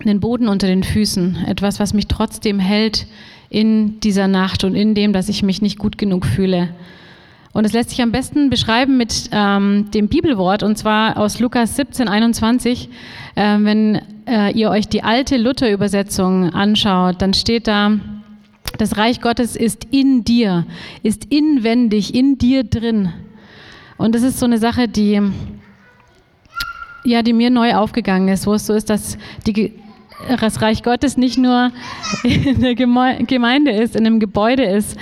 den 0.05 0.21
Boden 0.21 0.49
unter 0.49 0.67
den 0.67 0.83
Füßen, 0.83 1.45
etwas, 1.47 1.79
was 1.79 1.95
mich 1.95 2.09
trotzdem 2.09 2.59
hält 2.59 3.07
in 3.51 4.01
dieser 4.01 4.29
Nacht 4.29 4.65
und 4.65 4.75
in 4.75 4.95
dem, 4.95 5.13
dass 5.13 5.29
ich 5.29 5.43
mich 5.43 5.63
nicht 5.63 5.79
gut 5.79 5.99
genug 5.99 6.27
fühle. 6.27 6.71
Und 7.53 7.65
es 7.65 7.73
lässt 7.73 7.91
sich 7.91 8.03
am 8.03 8.13
besten 8.13 8.51
beschreiben 8.51 8.97
mit 8.97 9.31
ähm, 9.33 9.91
dem 9.93 10.09
Bibelwort, 10.09 10.63
und 10.63 10.77
zwar 10.77 11.17
aus 11.17 11.41
Lukas 11.41 11.77
17, 11.77 12.07
21. 12.07 12.89
Äh, 13.35 13.57
wenn 13.61 14.01
äh, 14.27 14.53
ihr 14.53 14.71
euch 14.71 14.87
die 14.89 15.03
alte 15.03 15.39
Luther-Übersetzung 15.39 16.53
anschaut, 16.53 17.23
dann 17.23 17.35
steht 17.35 17.67
da, 17.67 17.93
das 18.77 18.97
Reich 18.97 19.21
Gottes 19.21 19.57
ist 19.57 19.87
in 19.91 20.25
dir, 20.25 20.67
ist 21.03 21.25
inwendig, 21.33 22.15
in 22.15 22.39
dir 22.39 22.65
drin. 22.65 23.13
Und 23.97 24.15
das 24.15 24.23
ist 24.23 24.39
so 24.39 24.47
eine 24.47 24.59
Sache, 24.59 24.87
die, 24.87 25.21
ja, 27.05 27.23
die 27.23 27.33
mir 27.33 27.51
neu 27.51 27.75
aufgegangen 27.75 28.29
ist, 28.29 28.47
wo 28.47 28.55
es 28.55 28.67
so 28.67 28.75
ist, 28.75 28.91
dass 28.91 29.17
die, 29.47 29.73
das 30.41 30.61
Reich 30.61 30.83
Gottes 30.83 31.17
nicht 31.17 31.39
nur 31.39 31.71
in 32.23 32.61
der 32.61 32.75
Gemeinde 32.75 33.71
ist, 33.71 33.97
in 33.97 34.07
einem 34.07 34.21
Gebäude 34.21 34.65
ist 34.65 34.97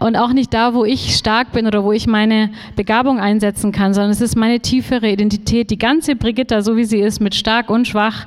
und 0.00 0.16
auch 0.16 0.32
nicht 0.32 0.52
da, 0.52 0.74
wo 0.74 0.84
ich 0.84 1.16
stark 1.16 1.52
bin 1.52 1.66
oder 1.66 1.84
wo 1.84 1.92
ich 1.92 2.06
meine 2.06 2.50
Begabung 2.74 3.20
einsetzen 3.20 3.72
kann, 3.72 3.94
sondern 3.94 4.10
es 4.10 4.20
ist 4.20 4.36
meine 4.36 4.60
tiefere 4.60 5.10
Identität. 5.10 5.70
Die 5.70 5.78
ganze 5.78 6.16
Brigitta, 6.16 6.62
so 6.62 6.76
wie 6.76 6.84
sie 6.84 6.98
ist, 6.98 7.20
mit 7.20 7.34
stark 7.34 7.70
und 7.70 7.86
schwach, 7.86 8.26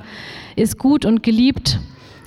ist 0.56 0.78
gut 0.78 1.04
und 1.04 1.22
geliebt 1.22 1.78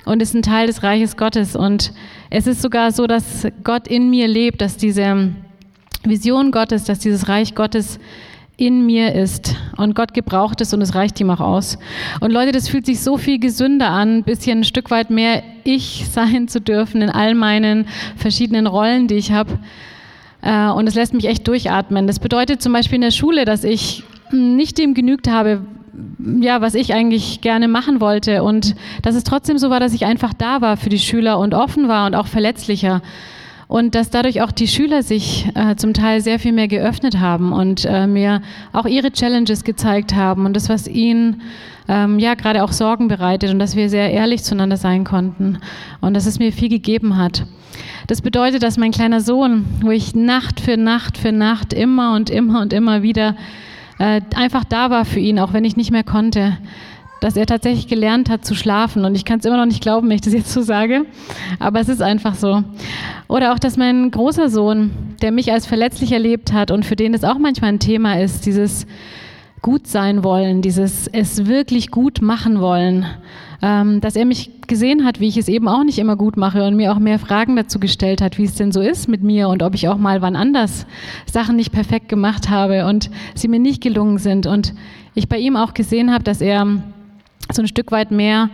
und 0.05 0.21
ist 0.21 0.33
ein 0.33 0.41
Teil 0.41 0.67
des 0.67 0.83
Reiches 0.83 1.17
Gottes. 1.17 1.55
Und 1.55 1.93
es 2.29 2.47
ist 2.47 2.61
sogar 2.61 2.91
so, 2.91 3.07
dass 3.07 3.47
Gott 3.63 3.87
in 3.87 4.09
mir 4.09 4.27
lebt, 4.27 4.61
dass 4.61 4.77
diese 4.77 5.33
Vision 6.03 6.51
Gottes, 6.51 6.83
dass 6.83 6.99
dieses 6.99 7.29
Reich 7.29 7.55
Gottes 7.55 7.99
in 8.65 8.85
mir 8.85 9.13
ist 9.13 9.55
und 9.75 9.93
Gott 9.93 10.13
gebraucht 10.13 10.61
es 10.61 10.73
und 10.73 10.81
es 10.81 10.95
reicht 10.95 11.19
ihm 11.19 11.29
auch 11.29 11.41
aus. 11.41 11.77
Und 12.21 12.31
Leute, 12.31 12.53
das 12.53 12.69
fühlt 12.69 12.85
sich 12.85 13.01
so 13.01 13.17
viel 13.17 13.37
gesünder 13.37 13.89
an, 13.89 14.19
ein 14.19 14.23
bisschen 14.23 14.59
ein 14.59 14.63
Stück 14.63 14.89
weit 14.89 15.09
mehr 15.09 15.43
ich 15.65 16.05
sein 16.09 16.47
zu 16.47 16.61
dürfen 16.61 17.01
in 17.01 17.09
all 17.09 17.35
meinen 17.35 17.87
verschiedenen 18.15 18.65
Rollen, 18.65 19.09
die 19.09 19.15
ich 19.15 19.33
habe. 19.33 19.59
Äh, 20.41 20.69
und 20.69 20.87
es 20.87 20.95
lässt 20.95 21.13
mich 21.13 21.25
echt 21.25 21.45
durchatmen. 21.45 22.07
Das 22.07 22.19
bedeutet 22.19 22.61
zum 22.61 22.71
Beispiel 22.71 22.95
in 22.95 23.01
der 23.01 23.11
Schule, 23.11 23.43
dass 23.43 23.65
ich 23.65 24.03
nicht 24.31 24.77
dem 24.77 24.93
genügt 24.93 25.27
habe, 25.27 25.65
ja, 26.39 26.61
was 26.61 26.73
ich 26.73 26.93
eigentlich 26.93 27.41
gerne 27.41 27.67
machen 27.67 27.99
wollte. 27.99 28.43
Und 28.43 28.75
dass 29.01 29.15
es 29.15 29.25
trotzdem 29.25 29.57
so 29.57 29.71
war, 29.71 29.81
dass 29.81 29.93
ich 29.93 30.05
einfach 30.05 30.33
da 30.33 30.61
war 30.61 30.77
für 30.77 30.89
die 30.89 30.99
Schüler 30.99 31.37
und 31.37 31.53
offen 31.53 31.89
war 31.89 32.05
und 32.05 32.15
auch 32.15 32.27
verletzlicher 32.27 33.01
und 33.73 33.95
dass 33.95 34.11
dadurch 34.11 34.43
auch 34.43 34.51
die 34.51 34.67
Schüler 34.67 35.01
sich 35.01 35.49
äh, 35.55 35.75
zum 35.75 35.95
Teil 35.95 36.21
sehr 36.21 36.37
viel 36.37 36.51
mehr 36.51 36.67
geöffnet 36.67 37.19
haben 37.19 37.51
und 37.51 37.85
äh, 37.85 38.05
mir 38.05 38.43
auch 38.71 38.85
ihre 38.85 39.11
Challenges 39.11 39.63
gezeigt 39.63 40.13
haben 40.13 40.45
und 40.45 40.55
das, 40.55 40.69
was 40.69 40.87
ihnen 40.87 41.41
ähm, 41.87 42.19
ja 42.19 42.35
gerade 42.35 42.63
auch 42.63 42.71
Sorgen 42.71 43.07
bereitet 43.07 43.49
und 43.49 43.57
dass 43.57 43.75
wir 43.75 43.89
sehr 43.89 44.11
ehrlich 44.11 44.43
zueinander 44.43 44.77
sein 44.77 45.03
konnten 45.03 45.57
und 46.01 46.13
dass 46.13 46.27
es 46.27 46.37
mir 46.37 46.53
viel 46.53 46.69
gegeben 46.69 47.17
hat. 47.17 47.47
Das 48.05 48.21
bedeutet, 48.21 48.61
dass 48.61 48.77
mein 48.77 48.91
kleiner 48.91 49.21
Sohn, 49.21 49.65
wo 49.81 49.89
ich 49.89 50.13
Nacht 50.13 50.59
für 50.59 50.77
Nacht 50.77 51.17
für 51.17 51.31
Nacht 51.31 51.73
immer 51.73 52.13
und 52.13 52.29
immer 52.29 52.61
und 52.61 52.73
immer 52.73 53.01
wieder 53.01 53.35
äh, 53.97 54.21
einfach 54.35 54.65
da 54.65 54.91
war 54.91 55.03
für 55.03 55.19
ihn, 55.19 55.39
auch 55.39 55.51
wenn 55.51 55.65
ich 55.65 55.77
nicht 55.77 55.89
mehr 55.89 56.03
konnte, 56.03 56.59
dass 57.23 57.37
er 57.37 57.45
tatsächlich 57.45 57.87
gelernt 57.87 58.29
hat 58.29 58.43
zu 58.43 58.53
schlafen. 58.53 59.05
Und 59.05 59.15
ich 59.15 59.23
kann 59.23 59.39
es 59.39 59.45
immer 59.45 59.55
noch 59.55 59.65
nicht 59.65 59.81
glauben, 59.81 60.09
wenn 60.09 60.15
ich 60.15 60.21
das 60.21 60.33
jetzt 60.33 60.51
so 60.51 60.61
sage, 60.61 61.05
aber 61.57 61.79
es 61.79 61.87
ist 61.87 62.01
einfach 62.01 62.35
so. 62.35 62.63
Oder 63.29 63.53
auch, 63.53 63.59
dass 63.59 63.77
mein 63.77 64.11
großer 64.11 64.49
Sohn, 64.49 64.91
der 65.21 65.31
mich 65.31 65.51
als 65.51 65.65
verletzlich 65.65 66.11
erlebt 66.11 66.51
hat 66.51 66.69
und 66.69 66.85
für 66.85 66.97
den 66.97 67.13
es 67.13 67.23
auch 67.23 67.37
manchmal 67.37 67.71
ein 67.71 67.79
Thema 67.79 68.19
ist, 68.19 68.45
dieses 68.45 68.85
gut 69.61 69.87
sein 69.87 70.25
wollen, 70.25 70.61
dieses 70.61 71.07
es 71.07 71.45
wirklich 71.45 71.89
gut 71.91 72.21
machen 72.21 72.59
wollen, 72.59 73.05
ähm, 73.61 74.01
dass 74.01 74.17
er 74.17 74.25
mich 74.25 74.51
gesehen 74.67 75.05
hat, 75.05 75.21
wie 75.21 75.29
ich 75.29 75.37
es 75.37 75.47
eben 75.47 75.69
auch 75.69 75.85
nicht 75.85 75.99
immer 75.99 76.17
gut 76.17 76.35
mache 76.35 76.67
und 76.67 76.75
mir 76.75 76.91
auch 76.91 76.99
mehr 76.99 77.19
Fragen 77.19 77.55
dazu 77.55 77.79
gestellt 77.79 78.21
hat, 78.21 78.37
wie 78.37 78.43
es 78.43 78.55
denn 78.55 78.73
so 78.73 78.81
ist 78.81 79.07
mit 79.07 79.23
mir 79.23 79.47
und 79.47 79.63
ob 79.63 79.75
ich 79.75 79.87
auch 79.87 79.97
mal 79.97 80.21
wann 80.21 80.35
anders 80.35 80.85
Sachen 81.31 81.55
nicht 81.55 81.71
perfekt 81.71 82.09
gemacht 82.09 82.49
habe 82.49 82.85
und 82.85 83.09
sie 83.33 83.47
mir 83.47 83.59
nicht 83.59 83.81
gelungen 83.81 84.17
sind. 84.17 84.45
Und 84.45 84.73
ich 85.15 85.29
bei 85.29 85.37
ihm 85.37 85.55
auch 85.55 85.73
gesehen 85.73 86.11
habe, 86.11 86.25
dass 86.25 86.41
er 86.41 86.83
so 87.55 87.61
ein 87.61 87.67
Stück 87.67 87.91
weit 87.91 88.11
mehr 88.11 88.49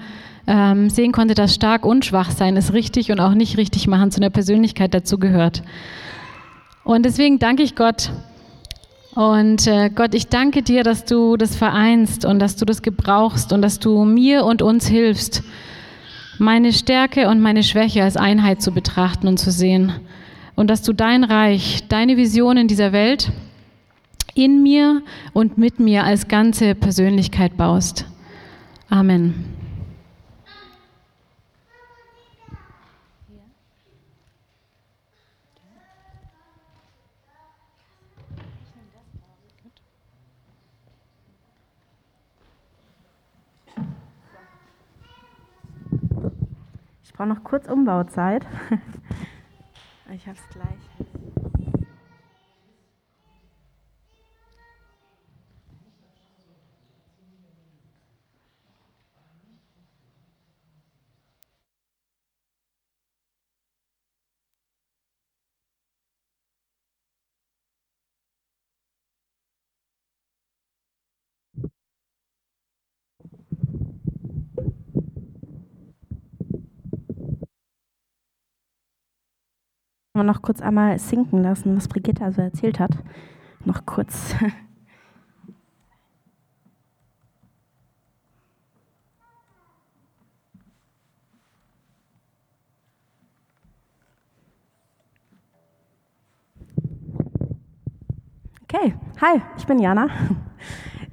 ähm, 0.48 0.90
sehen 0.90 1.12
konnte, 1.12 1.36
dass 1.36 1.54
stark 1.54 1.86
und 1.86 2.06
schwach 2.06 2.32
sein 2.32 2.58
ist 2.58 2.74
richtig 2.74 3.12
und 3.12 3.20
auch 3.20 3.34
nicht 3.34 3.58
richtig 3.58 3.88
machen 3.88 4.12
zu 4.12 4.20
einer 4.20 4.30
Persönlichkeit 4.30 4.94
dazu 4.94 5.20
gehört. 5.20 5.62
Und 6.84 7.06
deswegen 7.06 7.38
danke 7.40 7.64
ich 7.64 7.76
Gott. 7.76 8.12
Und 9.16 9.68
äh, 9.68 9.90
Gott, 9.90 10.16
ich 10.16 10.28
danke 10.28 10.64
dir, 10.64 10.84
dass 10.84 11.06
du 11.06 11.36
das 11.38 11.56
vereinst 11.56 12.26
und 12.26 12.40
dass 12.40 12.56
du 12.56 12.66
das 12.66 12.82
gebrauchst 12.82 13.54
und 13.54 13.62
dass 13.62 13.80
du 13.80 14.06
mir 14.06 14.46
und 14.46 14.62
uns 14.62 14.88
hilfst, 14.88 15.44
meine 16.38 16.72
Stärke 16.72 17.28
und 17.28 17.42
meine 17.42 17.64
Schwäche 17.64 18.04
als 18.04 18.18
Einheit 18.18 18.62
zu 18.62 18.72
betrachten 18.72 19.28
und 19.28 19.38
zu 19.38 19.52
sehen. 19.52 19.94
Und 20.56 20.70
dass 20.70 20.82
du 20.82 20.94
dein 20.94 21.24
Reich, 21.24 21.84
deine 21.90 22.18
Vision 22.18 22.58
in 22.58 22.68
dieser 22.68 22.92
Welt 22.92 23.32
in 24.36 24.64
mir 24.64 25.02
und 25.34 25.58
mit 25.58 25.80
mir 25.80 26.06
als 26.06 26.28
ganze 26.28 26.76
Persönlichkeit 26.76 27.58
baust. 27.58 28.06
Amen. 28.90 29.46
Ich 47.04 47.14
brauche 47.14 47.28
noch 47.28 47.44
kurz 47.44 47.68
Umbauzeit. 47.68 48.46
Ich 50.12 50.26
habe 50.28 50.38
es 50.38 50.50
gleich. 50.50 51.09
Wir 80.20 80.24
noch 80.24 80.42
kurz 80.42 80.62
einmal 80.62 81.00
sinken 81.00 81.42
lassen, 81.42 81.76
was 81.76 81.88
Brigitte 81.88 82.32
so 82.32 82.42
erzählt 82.42 82.80
hat. 82.80 82.92
Noch 83.66 83.86
kurz. 83.86 84.36
Okay, 98.72 98.94
hi, 99.20 99.42
ich 99.58 99.66
bin 99.66 99.80
Jana. 99.80 100.08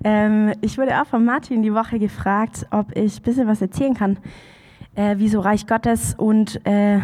Ähm, 0.04 0.52
ich 0.60 0.78
wurde 0.78 1.00
auch 1.02 1.06
von 1.06 1.24
Martin 1.24 1.62
die 1.62 1.74
Woche 1.74 1.98
gefragt, 1.98 2.64
ob 2.70 2.96
ich 2.96 3.18
ein 3.18 3.22
bisschen 3.22 3.48
was 3.48 3.60
erzählen 3.60 3.94
kann, 3.94 4.18
äh, 4.94 5.18
wie 5.18 5.28
so 5.28 5.40
Reich 5.40 5.66
Gottes 5.66 6.14
und 6.14 6.64
äh, 6.64 7.00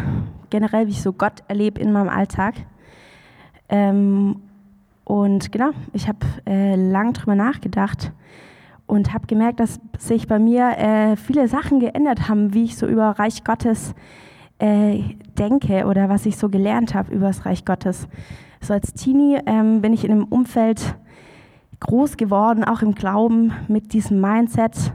generell, 0.53 0.85
wie 0.85 0.91
ich 0.91 1.01
so 1.01 1.13
Gott 1.13 1.43
erlebe 1.47 1.81
in 1.81 1.91
meinem 1.91 2.09
Alltag. 2.09 2.53
Ähm, 3.69 4.35
und 5.03 5.51
genau, 5.51 5.71
ich 5.93 6.07
habe 6.07 6.19
äh, 6.45 6.75
lang 6.75 7.13
drüber 7.13 7.33
nachgedacht 7.33 8.11
und 8.85 9.15
habe 9.15 9.25
gemerkt, 9.25 9.59
dass 9.59 9.79
sich 9.97 10.27
bei 10.27 10.37
mir 10.37 10.77
äh, 10.77 11.15
viele 11.15 11.47
Sachen 11.47 11.79
geändert 11.79 12.29
haben, 12.29 12.53
wie 12.53 12.65
ich 12.65 12.77
so 12.77 12.85
über 12.85 13.09
Reich 13.17 13.43
Gottes 13.43 13.95
äh, 14.59 15.01
denke 15.39 15.87
oder 15.87 16.07
was 16.07 16.27
ich 16.27 16.37
so 16.37 16.49
gelernt 16.49 16.93
habe 16.93 17.11
über 17.11 17.27
das 17.27 17.47
Reich 17.47 17.65
Gottes. 17.65 18.07
So 18.61 18.73
als 18.73 18.93
Teenie 18.93 19.39
ähm, 19.47 19.81
bin 19.81 19.91
ich 19.91 20.05
in 20.05 20.11
einem 20.11 20.25
Umfeld 20.25 20.95
groß 21.79 22.15
geworden, 22.15 22.63
auch 22.63 22.83
im 22.83 22.93
Glauben, 22.93 23.53
mit 23.67 23.91
diesem 23.93 24.21
Mindset, 24.21 24.93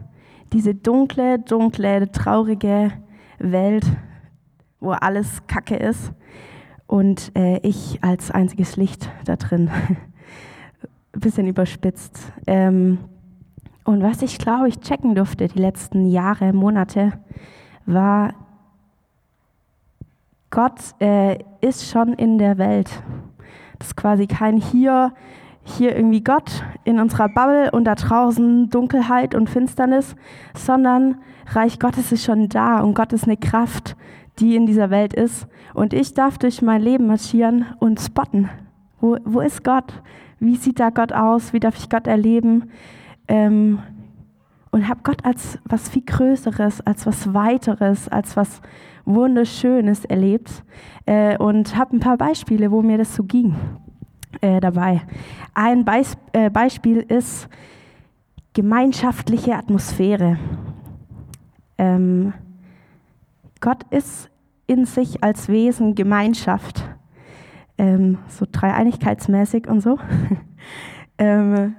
diese 0.52 0.76
dunkle, 0.76 1.40
dunkle, 1.40 2.12
traurige 2.12 2.92
Welt 3.40 3.84
wo 4.80 4.92
alles 4.92 5.46
Kacke 5.46 5.76
ist. 5.76 6.12
und 6.86 7.36
äh, 7.36 7.58
ich 7.58 8.02
als 8.02 8.30
einziges 8.30 8.76
Licht 8.76 9.10
da 9.24 9.36
drin. 9.36 9.70
Bisschen 11.12 11.46
überspitzt. 11.46 12.32
Ähm, 12.46 12.98
und 13.84 14.02
was 14.02 14.22
ich 14.22 14.38
glaube, 14.38 14.68
ich 14.68 14.80
checken 14.80 15.14
durfte 15.14 15.48
die 15.48 15.58
letzten 15.58 16.10
Jahre, 16.10 16.52
Monate, 16.52 17.12
war, 17.86 18.34
Gott 20.50 20.80
äh, 21.00 21.38
ist 21.60 21.88
schon 21.90 22.14
in 22.14 22.38
der 22.38 22.58
Welt. 22.58 22.90
Das 23.78 23.88
ist 23.88 23.96
quasi 23.96 24.26
kein 24.26 24.56
hier, 24.56 25.12
hier 25.64 25.94
irgendwie 25.94 26.22
Gott 26.22 26.64
in 26.84 27.00
unserer 27.00 27.28
Bubble 27.28 27.70
und 27.70 27.84
da 27.84 27.94
draußen 27.94 28.70
Dunkelheit 28.70 29.34
und 29.34 29.50
Finsternis, 29.50 30.16
sondern 30.54 31.16
Reich 31.48 31.78
Gottes 31.78 32.12
ist 32.12 32.24
schon 32.24 32.48
da 32.48 32.80
und 32.80 32.94
Gott 32.94 33.12
ist 33.12 33.24
eine 33.24 33.36
Kraft, 33.36 33.96
die 34.40 34.56
in 34.56 34.66
dieser 34.66 34.90
Welt 34.90 35.14
ist. 35.14 35.46
Und 35.74 35.92
ich 35.92 36.14
darf 36.14 36.38
durch 36.38 36.62
mein 36.62 36.82
Leben 36.82 37.06
marschieren 37.06 37.66
und 37.78 38.00
spotten. 38.00 38.48
Wo, 39.00 39.16
wo 39.24 39.40
ist 39.40 39.64
Gott? 39.64 40.02
Wie 40.40 40.56
sieht 40.56 40.80
da 40.80 40.90
Gott 40.90 41.12
aus? 41.12 41.52
Wie 41.52 41.60
darf 41.60 41.76
ich 41.78 41.88
Gott 41.88 42.06
erleben? 42.06 42.70
Ähm, 43.28 43.80
und 44.70 44.88
habe 44.88 45.00
Gott 45.02 45.24
als 45.24 45.58
was 45.64 45.88
viel 45.88 46.02
Größeres, 46.04 46.80
als 46.82 47.06
was 47.06 47.32
Weiteres, 47.32 48.08
als 48.08 48.36
was 48.36 48.60
Wunderschönes 49.04 50.04
erlebt. 50.04 50.62
Äh, 51.06 51.36
und 51.38 51.76
habe 51.76 51.96
ein 51.96 52.00
paar 52.00 52.16
Beispiele, 52.16 52.70
wo 52.70 52.82
mir 52.82 52.98
das 52.98 53.14
so 53.14 53.24
ging 53.24 53.54
äh, 54.40 54.60
dabei. 54.60 55.02
Ein 55.54 55.84
Beis 55.84 56.16
äh, 56.32 56.50
Beispiel 56.50 56.98
ist 56.98 57.48
gemeinschaftliche 58.52 59.54
Atmosphäre. 59.54 60.38
Ähm, 61.78 62.32
Gott 63.60 63.84
ist 63.90 64.30
in 64.66 64.84
sich 64.84 65.22
als 65.24 65.48
Wesen 65.48 65.94
Gemeinschaft, 65.94 66.84
ähm, 67.78 68.18
so 68.28 68.46
dreieinigkeitsmäßig 68.50 69.68
und 69.68 69.80
so. 69.80 69.98
ähm, 71.18 71.74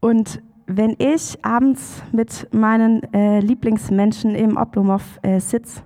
und 0.00 0.42
wenn 0.66 0.96
ich 0.98 1.44
abends 1.44 2.02
mit 2.12 2.52
meinen 2.52 3.02
äh, 3.14 3.40
Lieblingsmenschen 3.40 4.34
im 4.34 4.56
Oblomov 4.56 5.20
äh, 5.22 5.38
sitze, 5.40 5.82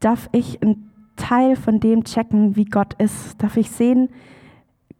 darf 0.00 0.28
ich 0.32 0.60
einen 0.62 0.90
Teil 1.16 1.56
von 1.56 1.80
dem 1.80 2.04
checken, 2.04 2.56
wie 2.56 2.64
Gott 2.64 2.94
ist. 3.00 3.42
Darf 3.42 3.56
ich 3.56 3.70
sehen, 3.70 4.08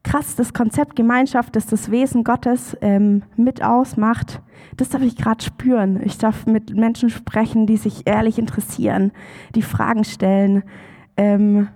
krass, 0.02 0.36
das 0.36 0.54
Konzept 0.54 0.96
Gemeinschaft, 0.96 1.56
das 1.56 1.66
das 1.66 1.90
Wesen 1.90 2.24
Gottes 2.24 2.76
ähm, 2.80 3.22
mit 3.36 3.62
ausmacht, 3.62 4.40
das 4.76 4.88
darf 4.88 5.02
ich 5.02 5.16
gerade 5.16 5.44
spüren. 5.44 6.00
Ich 6.04 6.18
darf 6.18 6.46
mit 6.46 6.74
Menschen 6.74 7.10
sprechen, 7.10 7.66
die 7.66 7.76
sich 7.76 8.06
ehrlich 8.06 8.38
interessieren, 8.38 9.12
die 9.54 9.62
Fragen 9.62 10.04
stellen, 10.04 10.62
ähm, 11.16 11.68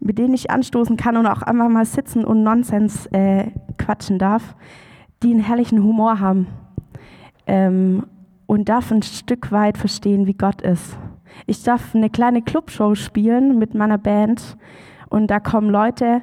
mit 0.00 0.18
denen 0.18 0.34
ich 0.34 0.50
anstoßen 0.50 0.96
kann 0.96 1.16
und 1.16 1.26
auch 1.26 1.42
einfach 1.42 1.68
mal 1.68 1.86
sitzen 1.86 2.24
und 2.24 2.42
Nonsens 2.42 3.06
äh, 3.06 3.50
quatschen 3.78 4.18
darf, 4.18 4.54
die 5.22 5.30
einen 5.30 5.40
herrlichen 5.40 5.82
Humor 5.82 6.20
haben 6.20 6.46
ähm, 7.46 8.04
und 8.46 8.68
darf 8.68 8.90
ein 8.90 9.02
Stück 9.02 9.50
weit 9.50 9.78
verstehen, 9.78 10.26
wie 10.26 10.34
Gott 10.34 10.60
ist. 10.60 10.98
Ich 11.46 11.62
darf 11.62 11.94
eine 11.94 12.10
kleine 12.10 12.42
Clubshow 12.42 12.94
spielen 12.94 13.58
mit 13.58 13.74
meiner 13.74 13.98
Band 13.98 14.56
und 15.08 15.28
da 15.28 15.40
kommen 15.40 15.70
Leute 15.70 16.22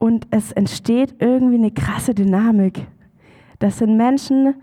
und 0.00 0.26
es 0.30 0.50
entsteht 0.52 1.14
irgendwie 1.18 1.56
eine 1.56 1.70
krasse 1.70 2.14
Dynamik. 2.14 2.86
Das 3.58 3.78
sind 3.78 3.98
Menschen, 3.98 4.54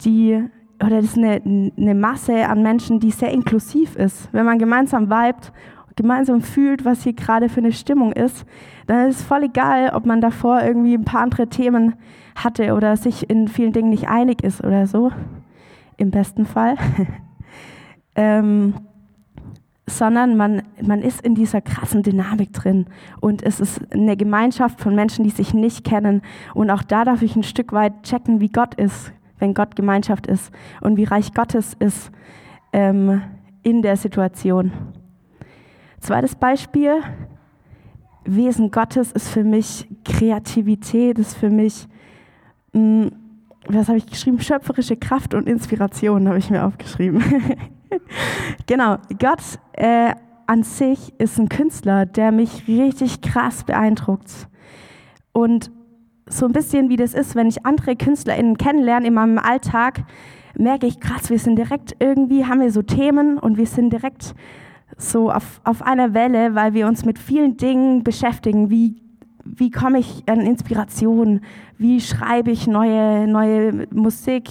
die, 0.00 0.42
oder 0.82 0.96
das 0.96 1.04
ist 1.04 1.18
eine, 1.18 1.70
eine 1.76 1.94
Masse 1.94 2.48
an 2.48 2.62
Menschen, 2.62 2.98
die 2.98 3.10
sehr 3.10 3.30
inklusiv 3.30 3.94
ist. 3.96 4.32
Wenn 4.32 4.46
man 4.46 4.58
gemeinsam 4.58 5.10
vibet, 5.10 5.52
gemeinsam 5.96 6.40
fühlt, 6.40 6.86
was 6.86 7.02
hier 7.02 7.12
gerade 7.12 7.50
für 7.50 7.60
eine 7.60 7.72
Stimmung 7.72 8.12
ist, 8.12 8.46
dann 8.86 9.08
ist 9.08 9.20
es 9.20 9.22
voll 9.22 9.42
egal, 9.42 9.90
ob 9.94 10.06
man 10.06 10.22
davor 10.22 10.62
irgendwie 10.62 10.94
ein 10.94 11.04
paar 11.04 11.20
andere 11.20 11.48
Themen 11.48 11.94
hatte 12.34 12.72
oder 12.72 12.96
sich 12.96 13.28
in 13.28 13.48
vielen 13.48 13.74
Dingen 13.74 13.90
nicht 13.90 14.08
einig 14.08 14.42
ist 14.42 14.64
oder 14.64 14.86
so. 14.86 15.12
Im 15.98 16.10
besten 16.10 16.46
Fall. 16.46 16.76
ähm, 18.14 18.72
sondern 19.90 20.36
man, 20.36 20.62
man 20.80 21.02
ist 21.02 21.20
in 21.20 21.34
dieser 21.34 21.60
krassen 21.60 22.02
Dynamik 22.02 22.52
drin 22.52 22.86
und 23.20 23.42
es 23.42 23.60
ist 23.60 23.80
eine 23.92 24.16
Gemeinschaft 24.16 24.80
von 24.80 24.94
Menschen, 24.94 25.24
die 25.24 25.30
sich 25.30 25.54
nicht 25.54 25.84
kennen 25.84 26.22
und 26.54 26.70
auch 26.70 26.82
da 26.82 27.04
darf 27.04 27.22
ich 27.22 27.36
ein 27.36 27.42
Stück 27.42 27.72
weit 27.72 28.02
checken, 28.02 28.40
wie 28.40 28.48
Gott 28.48 28.74
ist, 28.74 29.12
wenn 29.38 29.54
Gott 29.54 29.76
Gemeinschaft 29.76 30.26
ist 30.26 30.52
und 30.80 30.96
wie 30.96 31.04
reich 31.04 31.34
Gottes 31.34 31.74
ist 31.78 32.10
ähm, 32.72 33.22
in 33.62 33.82
der 33.82 33.96
Situation. 33.96 34.72
Zweites 36.00 36.34
Beispiel, 36.34 37.02
Wesen 38.24 38.70
Gottes 38.70 39.12
ist 39.12 39.28
für 39.28 39.44
mich 39.44 39.88
Kreativität, 40.04 41.18
ist 41.18 41.36
für 41.36 41.50
mich, 41.50 41.86
mh, 42.72 42.80
hm, 42.80 43.12
was 43.66 43.88
habe 43.88 43.98
ich 43.98 44.06
geschrieben, 44.06 44.40
schöpferische 44.40 44.96
Kraft 44.96 45.34
und 45.34 45.46
Inspiration 45.46 46.26
habe 46.28 46.38
ich 46.38 46.50
mir 46.50 46.64
aufgeschrieben. 46.64 47.22
genau, 48.66 48.96
Gott 49.18 49.42
äh, 49.72 50.14
an 50.46 50.62
sich 50.62 51.12
ist 51.18 51.38
ein 51.38 51.48
Künstler, 51.48 52.06
der 52.06 52.32
mich 52.32 52.66
richtig 52.66 53.20
krass 53.20 53.64
beeindruckt. 53.64 54.48
Und 55.32 55.70
so 56.26 56.46
ein 56.46 56.52
bisschen 56.52 56.88
wie 56.88 56.96
das 56.96 57.14
ist, 57.14 57.34
wenn 57.34 57.48
ich 57.48 57.66
andere 57.66 57.96
KünstlerInnen 57.96 58.56
kennenlerne 58.56 59.08
in 59.08 59.14
meinem 59.14 59.38
Alltag, 59.38 60.04
merke 60.56 60.86
ich 60.86 61.00
krass, 61.00 61.30
wir 61.30 61.38
sind 61.38 61.56
direkt 61.56 61.94
irgendwie, 61.98 62.44
haben 62.44 62.60
wir 62.60 62.72
so 62.72 62.82
Themen 62.82 63.38
und 63.38 63.56
wir 63.56 63.66
sind 63.66 63.90
direkt 63.92 64.34
so 64.96 65.30
auf, 65.30 65.60
auf 65.64 65.82
einer 65.82 66.14
Welle, 66.14 66.54
weil 66.54 66.74
wir 66.74 66.86
uns 66.86 67.04
mit 67.04 67.18
vielen 67.18 67.56
Dingen 67.56 68.04
beschäftigen. 68.04 68.70
Wie, 68.70 68.96
wie 69.44 69.70
komme 69.70 69.98
ich 69.98 70.24
an 70.28 70.40
Inspiration? 70.40 71.40
Wie 71.78 72.00
schreibe 72.00 72.50
ich 72.50 72.66
neue, 72.66 73.26
neue 73.26 73.86
Musik? 73.92 74.50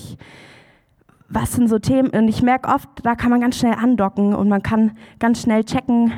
Was 1.30 1.54
sind 1.54 1.70
so 1.70 1.80
Themen? 1.80 2.10
Und 2.10 2.28
ich 2.28 2.42
merke 2.42 2.70
oft, 2.70 2.90
da 3.04 3.16
kann 3.16 3.30
man 3.30 3.42
ganz 3.42 3.58
schnell 3.58 3.76
andocken 3.76 4.34
und 4.34 4.50
man 4.50 4.64
kann 4.64 4.92
ganz 5.20 5.42
schnell 5.42 5.64
checken, 5.64 6.12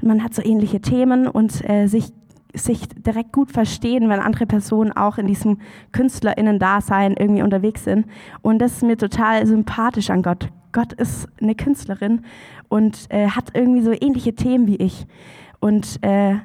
man 0.00 0.22
hat 0.22 0.34
so 0.34 0.42
ähnliche 0.42 0.80
Themen 0.80 1.28
und 1.28 1.68
äh, 1.68 1.86
sich, 1.86 2.12
sich 2.54 2.88
direkt 2.88 3.32
gut 3.32 3.50
verstehen, 3.50 4.08
wenn 4.08 4.20
andere 4.20 4.46
Personen 4.46 4.92
auch 4.92 5.18
in 5.18 5.26
diesem 5.26 5.58
KünstlerInnen-Dasein 5.92 7.14
irgendwie 7.18 7.42
unterwegs 7.42 7.84
sind. 7.84 8.06
Und 8.40 8.60
das 8.60 8.74
ist 8.74 8.82
mir 8.82 8.96
total 8.96 9.46
sympathisch 9.46 10.10
an 10.10 10.22
Gott. 10.22 10.48
Gott 10.72 10.92
ist 10.94 11.28
eine 11.40 11.54
Künstlerin 11.54 12.22
und 12.68 13.06
äh, 13.10 13.28
hat 13.28 13.50
irgendwie 13.54 13.82
so 13.82 13.92
ähnliche 13.92 14.34
Themen 14.34 14.66
wie 14.66 14.76
ich. 14.76 15.06
Und 15.60 16.02
äh, 16.02 16.36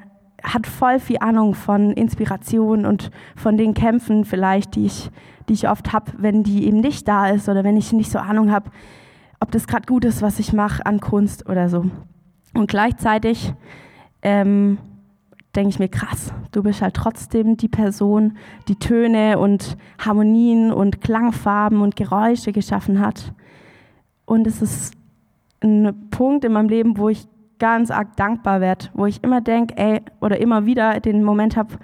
hat 0.42 0.66
voll 0.66 1.00
viel 1.00 1.18
Ahnung 1.18 1.54
von 1.54 1.92
Inspiration 1.92 2.86
und 2.86 3.10
von 3.34 3.56
den 3.56 3.74
Kämpfen 3.74 4.24
vielleicht, 4.24 4.76
die 4.76 4.86
ich, 4.86 5.10
die 5.48 5.54
ich 5.54 5.68
oft 5.68 5.92
habe, 5.92 6.12
wenn 6.18 6.42
die 6.42 6.66
eben 6.66 6.80
nicht 6.80 7.08
da 7.08 7.28
ist 7.28 7.48
oder 7.48 7.64
wenn 7.64 7.76
ich 7.76 7.92
nicht 7.92 8.10
so 8.10 8.18
Ahnung 8.18 8.50
habe, 8.50 8.70
ob 9.40 9.50
das 9.50 9.66
gerade 9.66 9.86
gut 9.86 10.04
ist, 10.04 10.22
was 10.22 10.38
ich 10.38 10.52
mache 10.52 10.84
an 10.84 11.00
Kunst 11.00 11.48
oder 11.48 11.68
so. 11.68 11.86
Und 12.54 12.68
gleichzeitig 12.68 13.52
ähm, 14.22 14.78
denke 15.54 15.70
ich 15.70 15.78
mir, 15.78 15.88
krass, 15.88 16.32
du 16.52 16.62
bist 16.62 16.82
halt 16.82 16.94
trotzdem 16.94 17.56
die 17.56 17.68
Person, 17.68 18.36
die 18.68 18.76
Töne 18.76 19.38
und 19.38 19.76
Harmonien 19.98 20.72
und 20.72 21.00
Klangfarben 21.00 21.80
und 21.80 21.96
Geräusche 21.96 22.52
geschaffen 22.52 23.00
hat. 23.00 23.32
Und 24.24 24.46
es 24.46 24.60
ist 24.60 24.94
ein 25.62 26.10
Punkt 26.10 26.44
in 26.44 26.52
meinem 26.52 26.68
Leben, 26.68 26.98
wo 26.98 27.08
ich 27.08 27.26
ganz 27.58 27.90
arg 27.90 28.16
dankbar 28.16 28.60
werde, 28.60 28.86
wo 28.94 29.06
ich 29.06 29.22
immer 29.24 29.40
denke, 29.40 29.76
ey, 29.76 30.00
oder 30.20 30.40
immer 30.40 30.66
wieder 30.66 31.00
den 31.00 31.24
Moment 31.24 31.56
habe, 31.56 31.74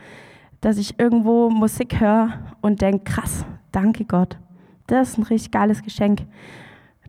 dass 0.61 0.79
ich 0.79 0.99
irgendwo 0.99 1.51
Musik 1.51 2.01
höre 2.01 2.31
und 2.61 2.81
denke, 2.81 3.05
krass, 3.05 3.45
danke 3.75 4.05
Gott. 4.05 4.39
Das 4.87 5.11
ist 5.11 5.19
ein 5.19 5.25
richtig 5.25 5.51
geiles 5.51 5.83
Geschenk. 5.83 6.23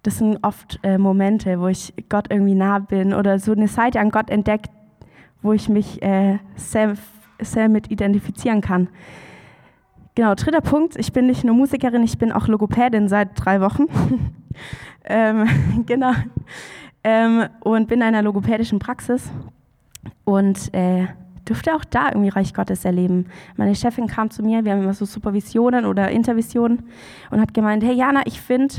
Das 0.03 0.17
sind 0.19 0.37
oft 0.43 0.79
äh, 0.83 0.97
Momente, 0.97 1.59
wo 1.59 1.67
ich 1.67 1.93
Gott 2.09 2.27
irgendwie 2.29 2.55
nah 2.55 2.79
bin 2.79 3.13
oder 3.13 3.39
so 3.39 3.51
eine 3.51 3.67
Seite 3.67 3.99
an 3.99 4.11
Gott 4.11 4.29
entdeckt, 4.29 4.69
wo 5.41 5.53
ich 5.53 5.67
mich 5.67 6.01
äh, 6.01 6.39
sehr, 6.55 6.95
sehr 7.39 7.69
mit 7.69 7.91
identifizieren 7.91 8.61
kann. 8.61 8.87
Genau, 10.13 10.33
dritter 10.35 10.61
Punkt. 10.61 10.95
Ich 10.95 11.11
bin 11.11 11.25
nicht 11.25 11.43
nur 11.43 11.55
Musikerin, 11.55 12.03
ich 12.03 12.17
bin 12.17 12.31
auch 12.31 12.47
Logopädin 12.47 13.07
seit 13.07 13.29
drei 13.35 13.59
Wochen. 13.61 13.85
ähm, 15.05 15.47
genau 15.85 16.13
ähm, 17.05 17.45
und 17.59 17.87
bin 17.87 17.99
in 17.99 18.07
einer 18.07 18.23
logopädischen 18.23 18.79
Praxis 18.79 19.31
und 20.23 20.73
äh, 20.73 21.05
durfte 21.45 21.75
auch 21.75 21.85
da 21.85 22.09
irgendwie 22.09 22.29
Reich 22.29 22.53
Gottes 22.53 22.85
erleben. 22.85 23.27
Meine 23.55 23.75
Chefin 23.75 24.07
kam 24.07 24.29
zu 24.29 24.43
mir, 24.43 24.65
wir 24.65 24.73
haben 24.73 24.83
immer 24.83 24.93
so 24.93 25.05
Supervisionen 25.05 25.85
oder 25.85 26.11
Intervisionen 26.11 26.83
und 27.31 27.39
hat 27.39 27.53
gemeint, 27.53 27.83
hey 27.83 27.95
Jana, 27.95 28.21
ich 28.25 28.41
finde 28.41 28.75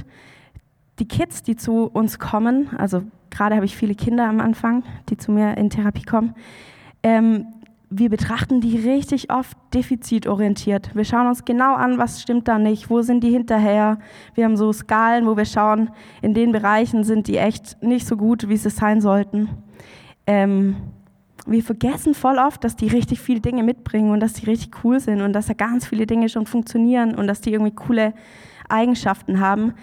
die 0.98 1.08
Kids, 1.08 1.42
die 1.42 1.56
zu 1.56 1.84
uns 1.84 2.18
kommen, 2.18 2.70
also 2.76 3.02
gerade 3.30 3.54
habe 3.54 3.66
ich 3.66 3.76
viele 3.76 3.94
Kinder 3.94 4.26
am 4.26 4.40
Anfang, 4.40 4.82
die 5.08 5.16
zu 5.16 5.30
mir 5.30 5.56
in 5.56 5.70
Therapie 5.70 6.04
kommen, 6.04 6.34
ähm, 7.02 7.46
wir 7.88 8.10
betrachten 8.10 8.60
die 8.60 8.76
richtig 8.78 9.30
oft 9.30 9.56
defizitorientiert. 9.72 10.94
Wir 10.94 11.04
schauen 11.04 11.28
uns 11.28 11.44
genau 11.44 11.74
an, 11.74 11.98
was 11.98 12.20
stimmt 12.20 12.48
da 12.48 12.58
nicht, 12.58 12.90
wo 12.90 13.02
sind 13.02 13.22
die 13.22 13.30
hinterher. 13.30 13.98
Wir 14.34 14.44
haben 14.44 14.56
so 14.56 14.72
Skalen, 14.72 15.26
wo 15.26 15.36
wir 15.36 15.44
schauen, 15.44 15.90
in 16.20 16.34
den 16.34 16.50
Bereichen 16.50 17.04
sind 17.04 17.28
die 17.28 17.36
echt 17.36 17.80
nicht 17.82 18.06
so 18.06 18.16
gut, 18.16 18.48
wie 18.48 18.56
sie 18.56 18.70
sein 18.70 19.00
sollten. 19.00 19.50
Ähm, 20.26 20.76
wir 21.46 21.62
vergessen 21.62 22.14
voll 22.14 22.38
oft, 22.38 22.62
dass 22.64 22.76
die 22.76 22.88
richtig 22.88 23.20
viele 23.20 23.40
Dinge 23.40 23.62
mitbringen 23.62 24.10
und 24.10 24.20
dass 24.20 24.34
die 24.34 24.46
richtig 24.46 24.84
cool 24.84 25.00
sind 25.00 25.22
und 25.22 25.32
dass 25.32 25.46
da 25.46 25.54
ganz 25.54 25.86
viele 25.86 26.06
Dinge 26.06 26.28
schon 26.28 26.46
funktionieren 26.46 27.14
und 27.14 27.26
dass 27.26 27.40
die 27.40 27.52
irgendwie 27.52 27.74
coole 27.74 28.14
Eigenschaften 28.68 29.40
haben. 29.40 29.74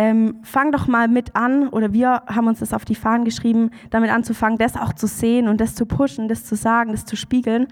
Ähm, 0.00 0.36
fang 0.42 0.70
doch 0.70 0.86
mal 0.86 1.08
mit 1.08 1.34
an, 1.34 1.68
oder 1.68 1.92
wir 1.92 2.22
haben 2.28 2.46
uns 2.46 2.60
das 2.60 2.72
auf 2.72 2.84
die 2.84 2.94
Fahnen 2.94 3.24
geschrieben, 3.24 3.70
damit 3.90 4.10
anzufangen, 4.10 4.56
das 4.56 4.76
auch 4.76 4.92
zu 4.92 5.08
sehen 5.08 5.48
und 5.48 5.60
das 5.60 5.74
zu 5.74 5.86
pushen, 5.86 6.28
das 6.28 6.44
zu 6.44 6.54
sagen, 6.54 6.92
das 6.92 7.04
zu 7.04 7.16
spiegeln. 7.16 7.66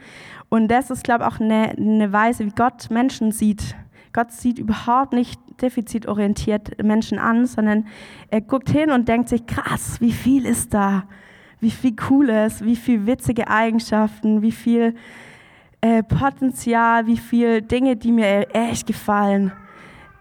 Und 0.48 0.68
das 0.68 0.90
ist, 0.90 1.04
glaube 1.04 1.22
ich, 1.22 1.30
auch 1.30 1.40
eine, 1.40 1.70
eine 1.70 2.12
Weise, 2.12 2.44
wie 2.44 2.50
Gott 2.50 2.90
Menschen 2.90 3.30
sieht. 3.30 3.76
Gott 4.12 4.32
sieht 4.32 4.59
überhaupt 4.59 5.12
nicht 5.12 5.40
defizitorientiert 5.62 6.82
Menschen 6.82 7.18
an, 7.18 7.46
sondern 7.46 7.87
er 8.30 8.40
guckt 8.40 8.70
hin 8.70 8.90
und 8.90 9.09
denkt 9.09 9.28
sich, 9.28 9.46
krass, 9.46 10.00
wie 10.00 10.12
viel 10.12 10.46
ist 10.46 10.74
da? 10.74 11.04
Wie 11.66 11.70
viel 11.72 11.96
Cooles, 11.96 12.64
wie 12.64 12.76
viel 12.76 13.09
witzige 13.09 13.48
Eigenschaften, 13.48 14.40
wie 14.40 14.52
viel 14.52 14.94
äh, 15.81 16.05
Potenzial, 16.05 17.09
wie 17.09 17.16
viel 17.16 17.61
Dinge, 17.61 17.96
die 17.96 18.12
mir 18.12 18.55
echt 18.55 18.87
gefallen. 18.87 19.50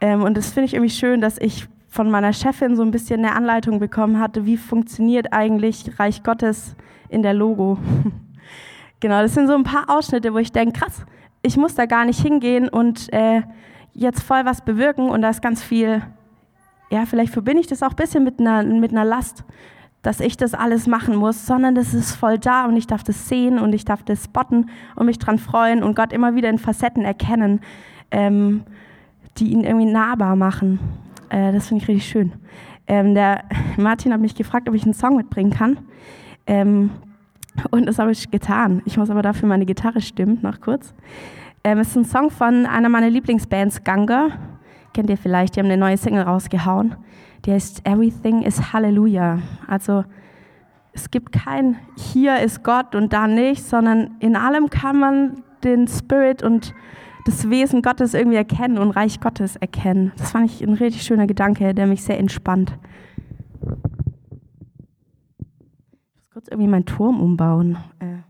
Ähm, 0.02 0.24
und 0.24 0.36
das 0.36 0.52
finde 0.52 0.66
ich 0.66 0.74
irgendwie 0.74 0.90
schön, 0.90 1.22
dass 1.22 1.38
ich 1.38 1.68
von 1.88 2.10
meiner 2.10 2.34
Chefin 2.34 2.76
so 2.76 2.82
ein 2.82 2.90
bisschen 2.90 3.24
eine 3.24 3.36
Anleitung 3.36 3.78
bekommen 3.78 4.20
hatte, 4.20 4.48
wie 4.48 4.58
funktioniert 4.58 5.34
eigentlich 5.34 6.00
Reich 6.00 6.24
Gottes 6.24 6.76
in 7.10 7.22
der 7.22 7.36
Logo. 7.36 7.78
genau, 9.00 9.22
das 9.22 9.36
sind 9.36 9.46
so 9.46 9.54
ein 9.54 9.64
paar 9.64 9.88
Ausschnitte, 9.88 10.34
wo 10.34 10.40
ich 10.40 10.52
denke, 10.52 10.80
krass, 10.80 11.06
ich 11.44 11.58
muss 11.58 11.76
da 11.76 11.86
gar 11.86 12.06
nicht 12.06 12.20
hingehen 12.20 12.70
und 12.70 13.14
äh, 13.14 13.44
jetzt 13.94 14.24
voll 14.24 14.46
was 14.46 14.66
bewirken 14.66 15.10
und 15.10 15.22
da 15.22 15.30
ist 15.30 15.44
ganz 15.44 15.62
viel, 15.62 16.02
ja, 16.90 17.06
vielleicht 17.06 17.32
verbinde 17.32 17.62
ich 17.62 17.68
das 17.68 17.84
auch 17.84 17.92
ein 17.92 17.98
bisschen 17.98 18.24
mit 18.24 18.40
einer, 18.40 18.64
mit 18.64 18.90
einer 18.90 19.06
Last, 19.06 19.44
dass 20.06 20.20
ich 20.20 20.38
das 20.38 20.54
alles 20.54 20.86
machen 20.86 21.16
muss, 21.16 21.48
sondern 21.48 21.74
das 21.74 21.96
ist 21.96 22.16
voll 22.16 22.38
da 22.38 22.66
und 22.66 22.78
ich 22.78 22.86
darf 22.86 23.04
das 23.04 23.28
sehen 23.28 23.58
und 23.58 23.74
ich 23.74 23.86
darf 23.86 24.04
das 24.04 24.26
spotten 24.26 24.70
und 24.96 25.08
mich 25.08 25.18
dran 25.18 25.40
freuen 25.40 25.82
und 25.82 25.96
Gott 25.96 26.14
immer 26.14 26.36
wieder 26.36 26.50
in 26.50 26.60
Facetten 26.60 27.04
erkennen, 27.04 27.62
ähm, 28.12 28.64
die 29.38 29.52
ihn 29.52 29.64
irgendwie 29.64 29.92
nahbar 29.92 30.36
machen. 30.36 30.80
Äh, 31.30 31.52
das 31.54 31.68
finde 31.68 31.84
ich 31.84 31.88
richtig 31.90 32.08
schön. 32.08 32.34
Ähm, 32.88 33.16
der 33.16 33.46
Martin 33.78 34.14
hat 34.14 34.22
mich 34.22 34.36
gefragt, 34.36 34.70
ob 34.70 34.76
ich 34.76 34.84
einen 34.84 34.94
Song 34.94 35.18
mitbringen 35.18 35.50
kann. 35.50 35.80
Ähm, 36.46 36.92
und 37.72 37.88
das 37.88 37.98
habe 37.98 38.12
ich 38.12 38.30
getan. 38.30 38.84
Ich 38.86 38.98
muss 38.98 39.10
aber 39.10 39.24
dafür 39.24 39.50
meine 39.50 39.66
Gitarre 39.66 40.02
stimmen, 40.02 40.38
noch 40.44 40.62
kurz. 40.62 40.94
Ähm, 41.64 41.80
es 41.80 41.88
ist 41.90 41.96
ein 41.96 42.06
Song 42.06 42.30
von 42.30 42.68
einer 42.68 42.90
meiner 42.90 43.10
Lieblingsbands, 43.10 43.84
Ganga. 43.84 44.28
Kennt 44.94 45.10
ihr 45.10 45.18
vielleicht, 45.18 45.56
die 45.56 45.62
haben 45.62 45.66
eine 45.66 45.78
neue 45.78 45.98
Single 45.98 46.22
rausgehauen. 46.22 46.96
Die 47.46 47.52
heißt 47.52 47.88
Everything 47.88 48.42
is 48.42 48.74
Hallelujah. 48.74 49.40
Also 49.68 50.04
es 50.94 51.12
gibt 51.12 51.32
kein 51.32 51.78
Hier 51.96 52.40
ist 52.40 52.64
Gott 52.64 52.96
und 52.96 53.14
da 53.14 53.28
nicht, 53.28 53.64
sondern 53.64 54.16
in 54.20 54.36
allem 54.36 54.70
kann 54.70 55.00
man 55.00 55.44
den 55.64 55.88
Spirit 55.88 56.42
und 56.42 56.74
das 57.26 57.50
Wesen 57.50 57.82
Gottes 57.82 58.14
irgendwie 58.14 58.38
erkennen 58.38 58.78
und 58.78 58.92
Reich 58.92 59.20
Gottes 59.20 59.56
erkennen. 59.56 60.12
Das 60.18 60.32
fand 60.32 60.46
ich 60.46 60.62
ein 60.62 60.74
richtig 60.74 61.04
schöner 61.04 61.28
Gedanke, 61.28 61.74
der 61.74 61.88
mich 61.88 62.04
sehr 62.04 62.20
entspannt. 62.20 62.78
Ich 63.62 63.68
muss 66.18 66.30
kurz 66.32 66.48
irgendwie 66.48 66.70
meinen 66.70 66.86
Turm 66.86 67.20
umbauen. 67.20 67.78
Äh. 68.00 68.25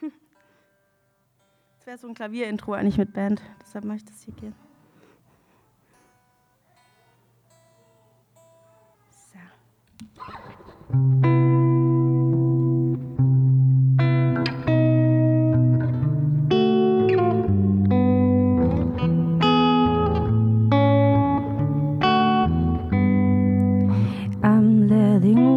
Das 1.78 1.86
wäre 1.86 1.98
so 1.98 2.08
ein 2.08 2.14
Klavierintro 2.14 2.72
eigentlich 2.72 2.98
mit 2.98 3.12
Band. 3.12 3.40
Deshalb 3.60 3.84
mache 3.84 3.98
ich 3.98 4.04
das 4.04 4.20
hier 4.22 4.34
gerne. 4.34 4.56
So. 11.22 11.35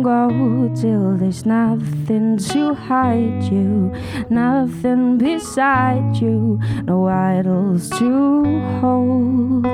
Till 0.03 1.17
there's 1.17 1.45
nothing 1.45 2.37
to 2.37 2.73
hide 2.73 3.43
you, 3.43 3.91
nothing 4.29 5.17
beside 5.17 6.15
you, 6.17 6.59
no 6.83 7.07
idols 7.07 7.89
to 7.89 8.43
hold. 8.79 9.65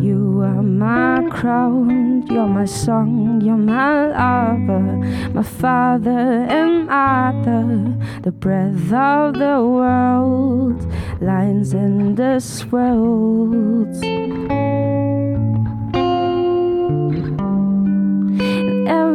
You 0.00 0.42
are 0.42 0.62
my 0.62 1.28
crown, 1.30 2.26
you're 2.28 2.46
my 2.46 2.64
song, 2.64 3.40
you're 3.42 3.56
my 3.56 4.08
lover, 4.08 5.30
my 5.34 5.42
father 5.42 6.46
and 6.48 6.86
mother, 6.86 7.94
the 8.22 8.32
breath 8.32 8.92
of 8.92 9.34
the 9.34 9.60
world, 9.62 10.80
lines 11.20 11.74
in 11.74 12.14
the 12.14 12.40
swells. 12.40 14.00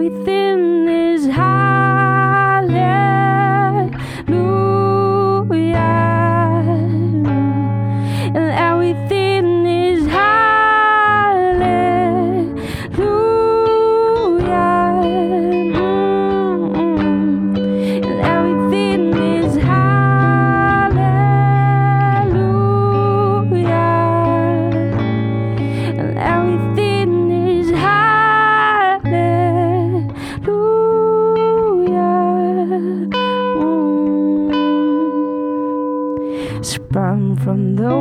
Everything 0.09 0.38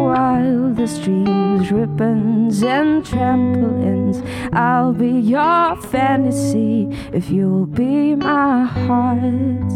wildest 0.08 1.02
dreams, 1.02 1.70
ribbons 1.70 2.62
and 2.62 3.04
trampolines. 3.04 4.18
I'll 4.54 4.94
be 4.94 5.10
your 5.10 5.76
fantasy 5.76 6.88
if 7.12 7.30
you'll 7.30 7.66
be 7.66 8.14
my 8.14 8.64
heart. 8.64 9.72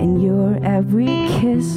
And 0.00 0.22
your 0.22 0.58
every 0.64 1.28
kiss, 1.38 1.68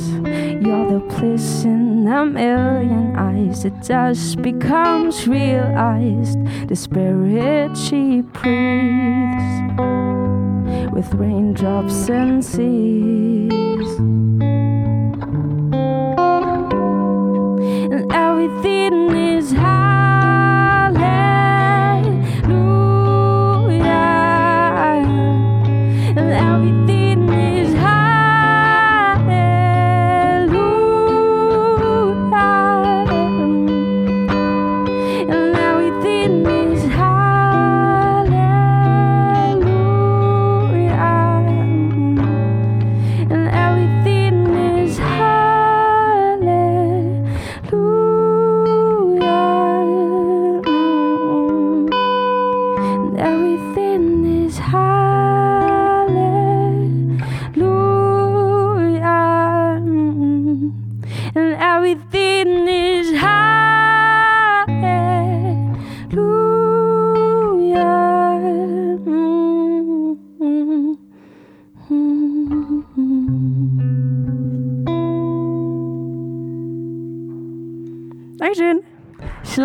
you're 0.63 0.87
the 0.95 1.05
place 1.09 1.65
in 1.65 2.07
a 2.07 2.25
million 2.25 3.15
eyes. 3.17 3.63
The 3.63 3.71
dust 3.71 4.41
becomes 4.41 5.27
realized, 5.27 6.39
the 6.69 6.75
spirit 6.75 7.75
she 7.75 8.21
breathes 8.21 9.51
with 10.93 11.13
raindrops 11.13 12.09
and 12.09 12.43
seas. 12.43 14.40
And 18.41 18.65
everything 18.65 19.15
is 19.15 19.51
hallelujah. 19.51 19.80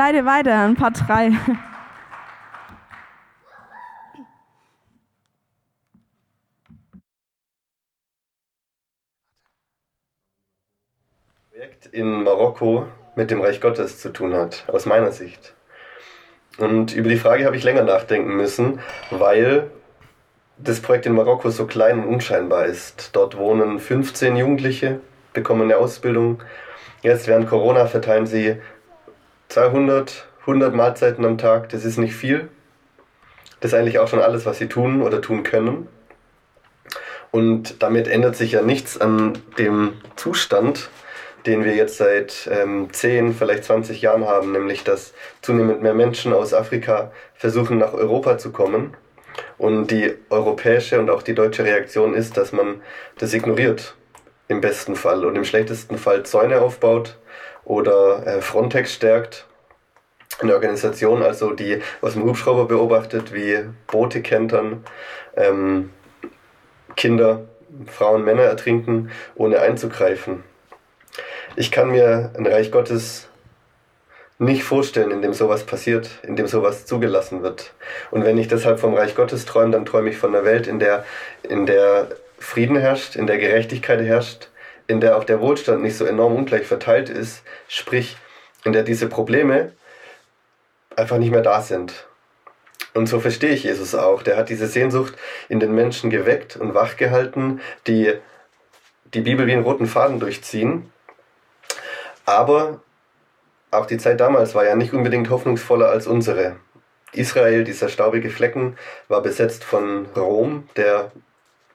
Leite 0.06 0.24
weiter 0.24 0.54
an 0.54 0.76
Part 0.76 1.00
3. 1.08 1.32
Projekt 11.50 11.86
in 11.86 12.22
Marokko 12.22 12.86
mit 13.16 13.32
dem 13.32 13.40
Reich 13.40 13.60
Gottes 13.60 13.98
zu 13.98 14.12
tun 14.12 14.34
hat, 14.34 14.62
aus 14.68 14.86
meiner 14.86 15.10
Sicht. 15.10 15.56
Und 16.58 16.94
über 16.94 17.08
die 17.08 17.16
Frage 17.16 17.44
habe 17.44 17.56
ich 17.56 17.64
länger 17.64 17.82
nachdenken 17.82 18.36
müssen, 18.36 18.78
weil 19.10 19.72
das 20.56 20.80
Projekt 20.80 21.06
in 21.06 21.14
Marokko 21.14 21.50
so 21.50 21.66
klein 21.66 21.98
und 21.98 22.14
unscheinbar 22.14 22.66
ist. 22.66 23.10
Dort 23.16 23.36
wohnen 23.36 23.80
15 23.80 24.36
Jugendliche, 24.36 25.00
bekommen 25.32 25.62
eine 25.62 25.78
Ausbildung. 25.78 26.44
Jetzt 27.02 27.26
während 27.26 27.48
Corona 27.48 27.86
verteilen 27.86 28.26
sie 28.26 28.60
200, 29.56 30.26
100 30.42 30.74
Mahlzeiten 30.74 31.24
am 31.24 31.38
Tag. 31.38 31.70
Das 31.70 31.86
ist 31.86 31.96
nicht 31.96 32.14
viel. 32.14 32.48
Das 33.60 33.72
ist 33.72 33.78
eigentlich 33.78 33.98
auch 33.98 34.06
schon 34.06 34.20
alles, 34.20 34.44
was 34.44 34.58
sie 34.58 34.68
tun 34.68 35.00
oder 35.00 35.22
tun 35.22 35.44
können. 35.44 35.88
Und 37.30 37.82
damit 37.82 38.06
ändert 38.06 38.36
sich 38.36 38.52
ja 38.52 38.60
nichts 38.60 39.00
an 39.00 39.38
dem 39.56 39.94
Zustand, 40.14 40.90
den 41.46 41.64
wir 41.64 41.74
jetzt 41.74 41.96
seit 41.96 42.50
ähm, 42.52 42.92
10, 42.92 43.32
vielleicht 43.32 43.64
20 43.64 44.02
Jahren 44.02 44.26
haben, 44.26 44.52
nämlich 44.52 44.84
dass 44.84 45.14
zunehmend 45.40 45.80
mehr 45.80 45.94
Menschen 45.94 46.34
aus 46.34 46.52
Afrika 46.52 47.10
versuchen 47.32 47.78
nach 47.78 47.94
Europa 47.94 48.36
zu 48.36 48.52
kommen. 48.52 48.94
Und 49.56 49.90
die 49.90 50.16
europäische 50.28 51.00
und 51.00 51.08
auch 51.08 51.22
die 51.22 51.34
deutsche 51.34 51.64
Reaktion 51.64 52.12
ist, 52.12 52.36
dass 52.36 52.52
man 52.52 52.82
das 53.16 53.32
ignoriert, 53.32 53.94
im 54.48 54.60
besten 54.60 54.96
Fall. 54.96 55.24
Und 55.24 55.34
im 55.34 55.46
schlechtesten 55.46 55.96
Fall 55.96 56.24
Zäune 56.24 56.60
aufbaut 56.60 57.16
oder 57.66 58.26
äh, 58.26 58.40
Frontex 58.40 58.94
stärkt. 58.94 59.44
Eine 60.38 60.54
Organisation, 60.54 61.22
also 61.22 61.52
die 61.52 61.82
aus 62.00 62.14
dem 62.14 62.24
Hubschrauber 62.24 62.66
beobachtet, 62.66 63.34
wie 63.34 63.58
Boote 63.86 64.22
kentern, 64.22 64.84
ähm, 65.36 65.90
Kinder, 66.94 67.42
Frauen, 67.86 68.24
Männer 68.24 68.42
ertrinken, 68.42 69.10
ohne 69.34 69.60
einzugreifen. 69.60 70.42
Ich 71.56 71.70
kann 71.70 71.90
mir 71.90 72.32
ein 72.36 72.46
Reich 72.46 72.70
Gottes 72.70 73.28
nicht 74.38 74.64
vorstellen, 74.64 75.10
in 75.10 75.22
dem 75.22 75.32
sowas 75.32 75.64
passiert, 75.64 76.10
in 76.22 76.36
dem 76.36 76.46
sowas 76.46 76.84
zugelassen 76.84 77.42
wird. 77.42 77.72
Und 78.10 78.24
wenn 78.24 78.36
ich 78.36 78.48
deshalb 78.48 78.78
vom 78.78 78.94
Reich 78.94 79.14
Gottes 79.14 79.46
träume, 79.46 79.72
dann 79.72 79.86
träume 79.86 80.10
ich 80.10 80.18
von 80.18 80.34
einer 80.34 80.44
Welt, 80.44 80.66
in 80.66 80.78
der, 80.78 81.04
in 81.42 81.64
der 81.64 82.08
Frieden 82.38 82.76
herrscht, 82.76 83.16
in 83.16 83.26
der 83.26 83.38
Gerechtigkeit 83.38 84.00
herrscht, 84.02 84.50
in 84.86 85.00
der 85.00 85.16
auch 85.16 85.24
der 85.24 85.40
Wohlstand 85.40 85.82
nicht 85.82 85.96
so 85.96 86.04
enorm 86.04 86.34
ungleich 86.34 86.66
verteilt 86.66 87.08
ist, 87.08 87.42
sprich, 87.68 88.16
in 88.64 88.72
der 88.72 88.82
diese 88.82 89.08
Probleme 89.08 89.72
einfach 90.96 91.18
nicht 91.18 91.30
mehr 91.30 91.42
da 91.42 91.60
sind. 91.60 92.06
Und 92.94 93.08
so 93.08 93.20
verstehe 93.20 93.50
ich 93.50 93.64
Jesus 93.64 93.94
auch. 93.94 94.22
Der 94.22 94.36
hat 94.36 94.48
diese 94.48 94.66
Sehnsucht 94.66 95.14
in 95.48 95.60
den 95.60 95.74
Menschen 95.74 96.10
geweckt 96.10 96.56
und 96.56 96.74
wachgehalten, 96.74 97.60
die 97.86 98.14
die 99.12 99.20
Bibel 99.20 99.46
wie 99.46 99.52
einen 99.52 99.62
roten 99.62 99.86
Faden 99.86 100.18
durchziehen 100.18 100.90
aber 102.26 102.80
auch 103.70 103.86
die 103.86 103.98
Zeit 103.98 104.20
damals 104.20 104.54
war 104.54 104.64
ja 104.64 104.74
nicht 104.74 104.92
unbedingt 104.92 105.30
hoffnungsvoller 105.30 105.88
als 105.88 106.06
unsere. 106.06 106.56
Israel, 107.12 107.64
dieser 107.64 107.88
staubige 107.88 108.28
Flecken, 108.30 108.76
war 109.08 109.22
besetzt 109.22 109.64
von 109.64 110.06
Rom, 110.16 110.68
der, 110.76 111.12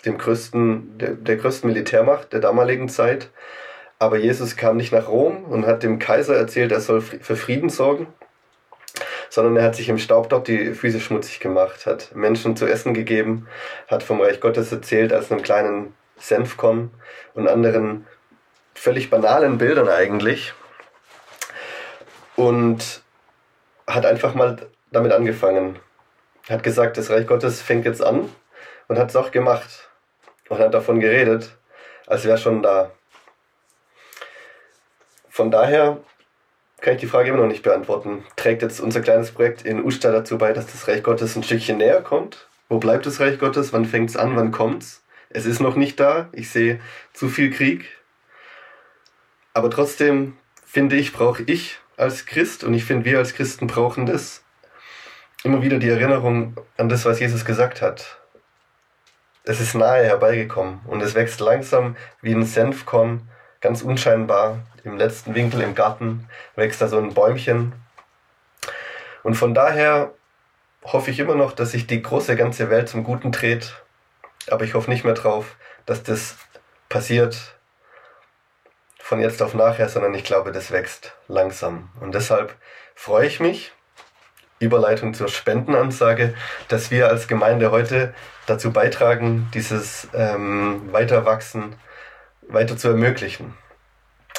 dem 0.05 0.17
größten, 0.17 0.97
der, 0.97 1.11
der 1.11 1.37
größten 1.37 1.69
Militärmacht 1.69 2.33
der 2.33 2.39
damaligen 2.39 2.89
Zeit. 2.89 3.29
Aber 3.99 4.17
Jesus 4.17 4.55
kam 4.55 4.77
nicht 4.77 4.91
nach 4.91 5.07
Rom 5.07 5.43
und 5.45 5.67
hat 5.67 5.83
dem 5.83 5.99
Kaiser 5.99 6.35
erzählt, 6.35 6.71
er 6.71 6.81
soll 6.81 7.01
für 7.01 7.35
Frieden 7.35 7.69
sorgen, 7.69 8.07
sondern 9.29 9.57
er 9.57 9.63
hat 9.63 9.75
sich 9.75 9.89
im 9.89 9.99
Staub 9.99 10.29
dort 10.29 10.47
die 10.47 10.73
Füße 10.73 10.99
schmutzig 10.99 11.39
gemacht, 11.39 11.85
hat 11.85 12.15
Menschen 12.15 12.55
zu 12.55 12.65
essen 12.65 12.93
gegeben, 12.93 13.47
hat 13.87 14.01
vom 14.01 14.19
Reich 14.21 14.41
Gottes 14.41 14.71
erzählt 14.71 15.13
als 15.13 15.31
einem 15.31 15.43
kleinen 15.43 15.93
Senfkorn 16.17 16.89
und 17.33 17.47
anderen 17.47 18.07
völlig 18.73 19.09
banalen 19.09 19.57
Bildern 19.57 19.87
eigentlich. 19.87 20.53
Und 22.35 23.03
hat 23.87 24.05
einfach 24.05 24.33
mal 24.33 24.57
damit 24.91 25.11
angefangen. 25.11 25.77
Hat 26.49 26.63
gesagt, 26.63 26.97
das 26.97 27.09
Reich 27.09 27.27
Gottes 27.27 27.61
fängt 27.61 27.85
jetzt 27.85 28.01
an 28.01 28.29
und 28.87 28.97
hat 28.97 29.09
es 29.09 29.15
auch 29.15 29.31
gemacht. 29.31 29.90
Und 30.51 30.59
hat 30.59 30.73
davon 30.73 30.99
geredet, 30.99 31.55
als 32.07 32.25
wäre 32.25 32.37
schon 32.37 32.61
da. 32.61 32.91
Von 35.29 35.49
daher 35.49 35.99
kann 36.81 36.95
ich 36.95 36.99
die 36.99 37.07
Frage 37.07 37.29
immer 37.29 37.37
noch 37.37 37.47
nicht 37.47 37.63
beantworten. 37.63 38.25
Trägt 38.35 38.61
jetzt 38.61 38.81
unser 38.81 38.99
kleines 38.99 39.31
Projekt 39.31 39.61
in 39.61 39.81
Usta 39.81 40.11
dazu 40.11 40.37
bei, 40.37 40.51
dass 40.51 40.69
das 40.69 40.89
Reich 40.89 41.03
Gottes 41.03 41.37
ein 41.37 41.43
Stückchen 41.43 41.77
näher 41.77 42.01
kommt? 42.01 42.49
Wo 42.67 42.79
bleibt 42.79 43.05
das 43.05 43.21
Reich 43.21 43.39
Gottes? 43.39 43.71
Wann 43.71 43.85
fängt 43.85 44.09
es 44.09 44.17
an? 44.17 44.35
Wann 44.35 44.51
kommt's? 44.51 45.05
Es 45.29 45.45
ist 45.45 45.61
noch 45.61 45.77
nicht 45.77 46.01
da. 46.01 46.27
Ich 46.33 46.49
sehe 46.49 46.81
zu 47.13 47.29
viel 47.29 47.49
Krieg. 47.49 47.87
Aber 49.53 49.69
trotzdem 49.69 50.35
finde 50.65 50.97
ich, 50.97 51.13
brauche 51.13 51.43
ich 51.43 51.79
als 51.95 52.25
Christ 52.25 52.65
und 52.65 52.73
ich 52.73 52.83
finde, 52.83 53.05
wir 53.05 53.19
als 53.19 53.35
Christen 53.35 53.67
brauchen 53.67 54.05
das, 54.05 54.43
immer 55.45 55.61
wieder 55.61 55.79
die 55.79 55.87
Erinnerung 55.87 56.57
an 56.75 56.89
das, 56.89 57.05
was 57.05 57.21
Jesus 57.21 57.45
gesagt 57.45 57.81
hat. 57.81 58.20
Es 59.51 59.59
ist 59.59 59.75
nahe 59.75 60.05
herbeigekommen 60.05 60.79
und 60.87 61.01
es 61.01 61.13
wächst 61.13 61.41
langsam 61.41 61.97
wie 62.21 62.33
ein 62.33 62.45
Senfkorn, 62.45 63.27
ganz 63.59 63.81
unscheinbar. 63.81 64.59
Im 64.85 64.95
letzten 64.95 65.35
Winkel 65.35 65.59
im 65.59 65.75
Garten 65.75 66.29
wächst 66.55 66.81
da 66.81 66.87
so 66.87 66.97
ein 66.97 67.13
Bäumchen. 67.13 67.73
Und 69.23 69.35
von 69.35 69.53
daher 69.53 70.13
hoffe 70.83 71.11
ich 71.11 71.19
immer 71.19 71.35
noch, 71.35 71.51
dass 71.51 71.71
sich 71.71 71.85
die 71.85 72.01
große 72.01 72.37
ganze 72.37 72.69
Welt 72.69 72.87
zum 72.87 73.03
Guten 73.03 73.33
dreht. 73.33 73.75
Aber 74.49 74.63
ich 74.63 74.73
hoffe 74.73 74.89
nicht 74.89 75.03
mehr 75.03 75.15
drauf, 75.15 75.57
dass 75.85 76.01
das 76.01 76.37
passiert 76.87 77.57
von 78.99 79.19
jetzt 79.19 79.41
auf 79.41 79.53
nachher, 79.53 79.89
sondern 79.89 80.13
ich 80.13 80.23
glaube, 80.23 80.53
das 80.53 80.71
wächst 80.71 81.13
langsam. 81.27 81.89
Und 81.99 82.15
deshalb 82.15 82.55
freue 82.95 83.27
ich 83.27 83.41
mich, 83.41 83.73
Überleitung 84.61 85.13
zur 85.13 85.27
Spendenansage, 85.27 86.33
dass 86.67 86.91
wir 86.91 87.09
als 87.09 87.27
Gemeinde 87.27 87.71
heute 87.71 88.13
dazu 88.45 88.71
beitragen, 88.71 89.49
dieses 89.53 90.07
ähm, 90.13 90.91
Weiterwachsen 90.91 91.75
weiter 92.47 92.77
zu 92.77 92.89
ermöglichen. 92.89 93.53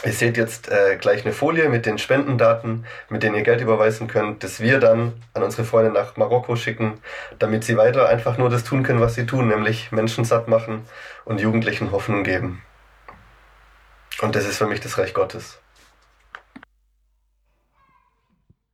Ihr 0.05 0.13
seht 0.13 0.37
jetzt 0.37 0.69
äh, 0.69 0.97
gleich 0.97 1.25
eine 1.25 1.33
Folie 1.33 1.69
mit 1.69 1.87
den 1.87 1.97
Spendendaten, 1.97 2.87
mit 3.09 3.23
denen 3.23 3.37
ihr 3.37 3.43
Geld 3.43 3.61
überweisen 3.61 4.09
könnt, 4.09 4.43
das 4.43 4.59
wir 4.59 4.81
dann 4.81 5.13
an 5.33 5.45
unsere 5.45 5.65
Freunde 5.65 5.93
nach 5.93 6.17
Marokko 6.17 6.57
schicken, 6.57 6.99
damit 7.39 7.63
sie 7.63 7.77
weiter 7.77 8.09
einfach 8.09 8.37
nur 8.37 8.51
das 8.51 8.65
tun 8.65 8.83
können, 8.83 9.01
was 9.01 9.15
sie 9.15 9.27
tun, 9.27 9.47
nämlich 9.47 9.93
Menschen 9.93 10.25
satt 10.25 10.49
machen 10.49 10.83
und 11.25 11.41
Jugendlichen 11.41 11.93
Hoffnung 11.93 12.25
geben. 12.25 12.63
Und 14.21 14.35
das 14.35 14.45
ist 14.45 14.59
für 14.59 14.67
mich 14.67 14.81
das 14.81 14.99
Reich 14.99 15.15
Gottes. 15.15 15.62